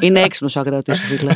[0.00, 1.32] είναι έξυπνος ο ακρατή σου, φίλε.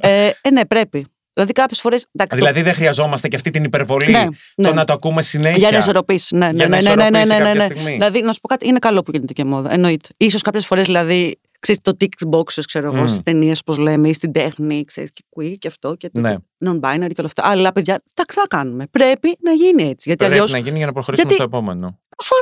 [0.00, 1.06] ε, ε, ναι, πρέπει.
[1.34, 2.06] Δηλαδή κάποιες φορές.
[2.34, 4.10] δηλαδή δεν χρειαζόμαστε και αυτή την υπερβολή.
[4.10, 4.24] Ναι,
[4.56, 4.68] ναι.
[4.68, 5.58] Το να το ακούμε συνέχεια.
[5.58, 6.30] Για να ισορροπήσεις.
[6.30, 7.74] Ναι, Για ναι, να ναι, ναι, ναι, ισορροπήσει ναι, ναι, κάποια ναι.
[7.74, 7.92] στιγμή.
[7.92, 9.72] Δηλαδή, να σου πω κάτι, είναι καλό που γίνεται και μόδα.
[9.72, 10.08] Εννοείται.
[10.30, 13.06] σω κάποιες φορές, δηλαδή, ξέρεις, το tick boxes, ξέρω εγώ, Μμ.
[13.06, 16.34] στις ταινίες, όπως λέμε, ή στην τέχνη, ξέρεις, και queer και αυτό και το Ναι.
[16.64, 17.42] non-binary και όλα αυτά.
[17.46, 18.86] Αλλά, παιδιά, τα θα κάνουμε.
[18.90, 20.08] Πρέπει να γίνει έτσι.
[20.08, 20.52] Γιατί Πρέπει αλλιώς.
[20.52, 21.96] να γίνει για να προχωρήσουμε Γιατί- στο επόμενο.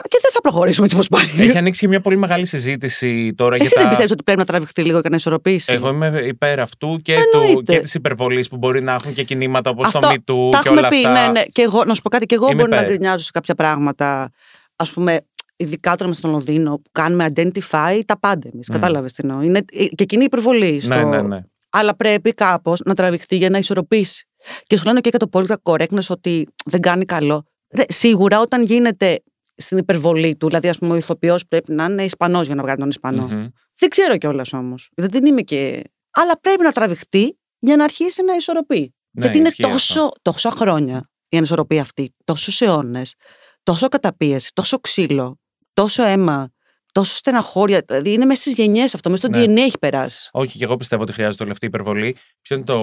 [0.08, 1.46] Και δεν θα προχωρήσουμε έτσι όπως πάει.
[1.48, 3.88] Έχει ανοίξει και μια πολύ μεγάλη συζήτηση τώρα Εσύ για δεν τα.
[3.88, 7.38] πιστεύεις ότι πρέπει να τραβηχτεί λίγο και να ισορροπήσει; Εγώ είμαι υπέρ αυτού και, του,
[7.40, 7.72] Εννοείται.
[7.74, 10.60] και της υπερβολής που μπορεί να έχουν και κινήματα όπως το Αυτό Me Too Τα
[10.62, 11.12] και έχουμε όλα πει, αυτά.
[11.26, 11.42] ναι, ναι.
[11.52, 12.88] Και εγώ, να σου πω κάτι, και εγώ Είμαι μπορεί να υπέρ.
[12.88, 14.30] γκρινιάζω σε κάποια πράγματα.
[14.76, 15.20] Α πούμε,
[15.60, 18.68] ειδικά τώρα με στο Λονδίνο, που κάνουμε identify τα πάντα εμείς.
[18.68, 18.72] Μμ.
[18.72, 19.42] Κατάλαβες τι εννοώ.
[19.42, 20.80] Είναι, ε, και εκείνη η υπερβολή.
[20.80, 20.94] Στο...
[20.94, 21.40] Ναι, ναι, ναι.
[21.70, 24.28] Αλλά πρέπει κάπως να τραβηχτεί για να ισορροπήσει.
[24.66, 27.44] Και σου λένε και για το political correctness ότι δεν κάνει καλό.
[27.74, 29.22] Ρε, σίγουρα όταν γίνεται
[29.56, 32.78] στην υπερβολή του, δηλαδή, ας πούμε, ο ηθοποιός πρέπει να είναι Ισπανός για να βγάλει
[32.78, 33.26] τον Ισπανό.
[33.26, 33.46] Μμμ.
[33.78, 34.90] Δεν ξέρω κιόλας όμως.
[34.94, 35.82] Δεν την είμαι και.
[36.10, 38.94] Αλλά πρέπει να τραβηχτεί για να αρχίσει να ισορροπεί.
[39.10, 39.76] Ναι, Γιατί είναι ισχύει αυτό.
[39.76, 43.14] τόσο, τόσα χρόνια η ανισορροπία αυτή, τόσους αιώνες,
[43.62, 45.38] τόσο καταπίεση, τόσο ξύλο,
[45.74, 46.50] τόσο αίμα,
[46.92, 47.82] τόσο στεναχώρια.
[47.86, 49.44] Δηλαδή είναι μέσα στις γενιές αυτό, μέσα στο Ναι.
[49.44, 50.28] DNA έχει περάσει.
[50.32, 52.16] Όχι, και εγώ πιστεύω ότι χρειάζεται όλη αυτή η υπερβολή.
[52.42, 52.78] Ποιο είναι το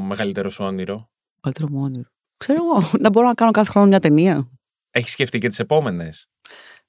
[0.00, 2.08] μεγαλύτερο σου όνειρο; Καλύτερο μου όνειρο.
[2.36, 4.50] Ξέρω εγώ, να μπορώ να κάνω κάθε χρόνο μια ταινία.
[4.90, 6.26] Έχεις σκεφτεί και τις επόμενες;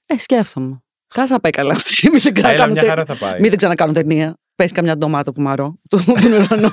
[0.08, 0.82] Ε, σκέφτομαι.
[1.08, 2.10] Κάθε θα πάει καλά αυτή.
[2.12, 3.40] Μην δεν Έλα, ξανακάνω μια τε- χαρά θα πάει.
[3.40, 4.38] Μην δεν ξανακάνω ταινία.
[4.56, 6.70] Πες καμιά ντομάτα που μαρώ του του ουρανού.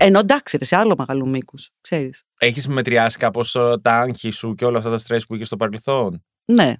[0.00, 1.70] Ενώ εντάξει, ρε, σε άλλο μεγάλο μήκος.
[1.80, 2.22] Ξέρεις.
[2.38, 6.24] Έχεις μετριάσει κάπως τα άγχη σου και όλα αυτά τα στρε που είχες στο παρελθόν;
[6.44, 6.74] Ναι.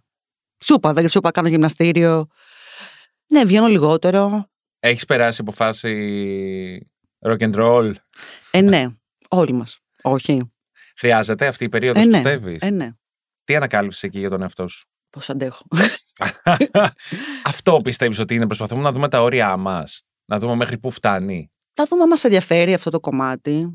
[0.64, 2.26] Σούπα, δεν σούπα, κάνω γυμναστήριο.
[3.26, 4.48] Ναι, βγαίνω λιγότερο.
[4.80, 6.90] Έχεις περάσει από φάση
[7.26, 7.92] rock and roll;
[8.50, 8.86] Ε, ναι.
[9.28, 9.78] Όλοι μας.
[10.02, 10.52] Όχι.
[10.96, 12.12] Χρειάζεται αυτή η περίοδος, Ε, ναι.
[12.12, 12.90] πιστεύεις; Ε, ναι.
[13.44, 15.62] Τι ανακάλυψες εκεί για τον εαυτό σου; Πώς αντέχω.
[17.44, 18.46] Αυτό πιστεύεις ότι είναι.
[18.46, 20.02] Προσπαθούμε να δούμε τα όρια μας.
[20.24, 21.50] Να δούμε μέχρι πού φτάνει.
[21.74, 23.72] Να δούμε αν μας ενδιαφέρει αυτό το κομμάτι.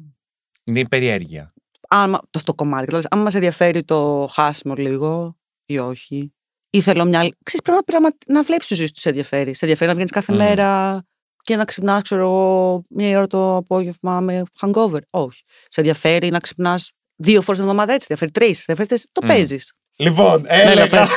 [0.64, 1.54] Είναι η περιέργεια.
[1.90, 2.86] Αν, το αυτό το κομμάτι.
[2.86, 6.34] Δηλαδή, αν μας ενδιαφέρει το χάσιμο λίγο ή όχι.
[6.74, 7.20] Ή θέλω μια.
[7.20, 9.54] άλλη- Ξέρεις, πρέπει να, πραγμα- να βλέπεις τη ζωή σου τι σε ενδιαφέρει.
[9.54, 10.38] Σε ενδιαφέρει να βγαίνεις κάθε Μμ.
[10.38, 11.02] μέρα
[11.44, 15.00] και να ξυπνάς, ξέρω εγώ, μία ώρα το απόγευμα με hangover.
[15.10, 15.44] Όχι.
[15.70, 18.08] Σε ενδιαφέρει να ξυπνάς δύο φορές την εβδομάδα έτσι.
[18.08, 18.58] Σε ενδιαφέρει τρεις.
[18.64, 19.12] Σε ενδιαφέρει τέσσερις.
[19.12, 19.28] Το Μμ.
[19.28, 19.74] παίζεις.
[19.96, 21.10] Λοιπόν, Έλα, έλεγα, πες.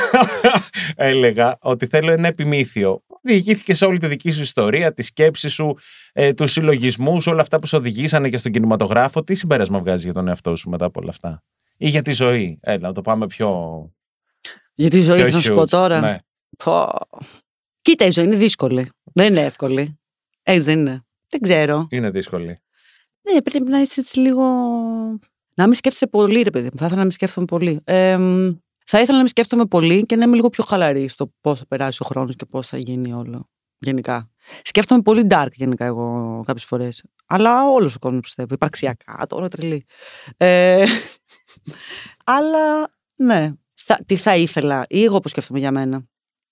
[0.95, 3.03] έλεγα ότι θέλω ένα επιμήθειο.
[3.21, 5.77] Διηγήθηκε σε όλη τη δική σου ιστορία, τη σκέψη σου,
[6.13, 9.23] ε, τους συλλογισμούς, όλα αυτά που σε οδηγήσανε και στον κινηματογράφο.
[9.23, 11.43] Τι συμπέρασμα βγάζει για τον εαυτό σου μετά από όλα αυτά;
[11.77, 13.49] Ή για τη ζωή; Έλα, να το πάμε πιο.
[14.75, 15.69] Γιατί η ζωή, πιο θα σου πω huge.
[15.69, 15.99] τώρα.
[15.99, 16.17] Ναι.
[16.63, 16.89] Πω.
[17.81, 18.89] Κοίτα, η ζωή είναι δύσκολη.
[19.13, 19.99] Δεν είναι εύκολη.
[20.43, 21.05] Έτσι δεν είναι.
[21.29, 21.87] Δεν ξέρω.
[21.89, 22.59] Είναι δύσκολη.
[23.31, 24.43] Ναι, πρέπει να είσαι έτσι λίγο.
[25.55, 26.77] Να μην σκέφτεσαι πολύ, ρε παιδί μου.
[26.77, 27.81] Θα ήθελα να μην σκέφτομαι πολύ.
[27.83, 28.51] Ε, μ,
[28.85, 31.65] θα ήθελα να μην σκέφτομαι πολύ και να είμαι λίγο πιο χαλαρή στο πώς θα
[31.67, 33.49] περάσει ο χρόνος και πώς θα γίνει όλο.
[33.77, 34.29] Γενικά.
[34.63, 37.03] Σκέφτομαι πολύ dark γενικά εγώ κάποιες φορές.
[37.25, 38.53] Αλλά όλος ο κόσμος πιστεύω.
[38.53, 39.85] Υπαρξιακά, τώρα τρελή.
[40.37, 40.85] Ε,
[42.37, 43.51] αλλά ναι.
[43.87, 46.03] Θα, τι θα ήθελα, ή εγώ πώ σκέφτομαι για μένα.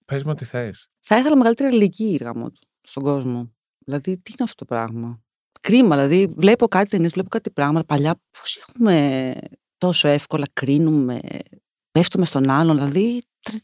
[0.06, 0.90] Πες μου ό,τι θες.
[1.00, 3.54] Θα ήθελα μεγαλύτερη αλληλεγγύη γάμο του στον κόσμο.
[3.86, 5.22] Δηλαδή, τι είναι αυτό το πράγμα;
[5.62, 7.86] Κρίμα, δηλαδή, βλέπω κάτι ταινίες, βλέπω κάτι πράγματα.
[7.86, 9.34] Παλιά, πώς έχουμε
[9.78, 11.20] τόσο εύκολα κρίνουμε,
[11.92, 12.76] πέφτουμε στον άλλον.
[12.76, 13.62] Δηλαδή, τρα-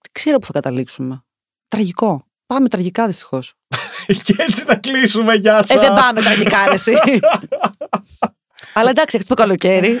[0.00, 1.24] δεν ξέρω πού θα καταλήξουμε.
[1.68, 2.24] Τραγικό.
[2.46, 3.54] Πάμε τραγικά δυστυχώς.
[4.24, 5.34] και έτσι θα κλείσουμε.
[5.34, 5.76] Γεια σας.
[5.76, 6.92] Ε, δεν πάμε τραγικά, ρε, εσύ.
[8.72, 10.00] Αλλά εντάξει, αυτό το καλοκαίρι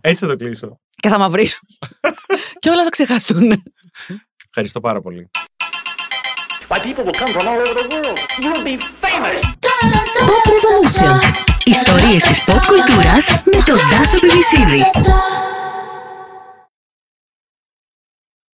[0.00, 0.80] Έτσι θα το κλείσω.
[0.96, 1.68] και θα μαυρίσουν.
[2.58, 3.62] και όλα θα ξεχαστούν.
[4.48, 5.30] Ευχαριστώ πάρα πολύ.
[6.68, 8.18] Why, people will come from all over the world.
[8.42, 9.42] You'll be famous.
[10.28, 11.20] Pop Revolution.
[11.64, 14.82] Ιστορίες της pop κουλτούρας με τον Τάσο Πιβισίδη.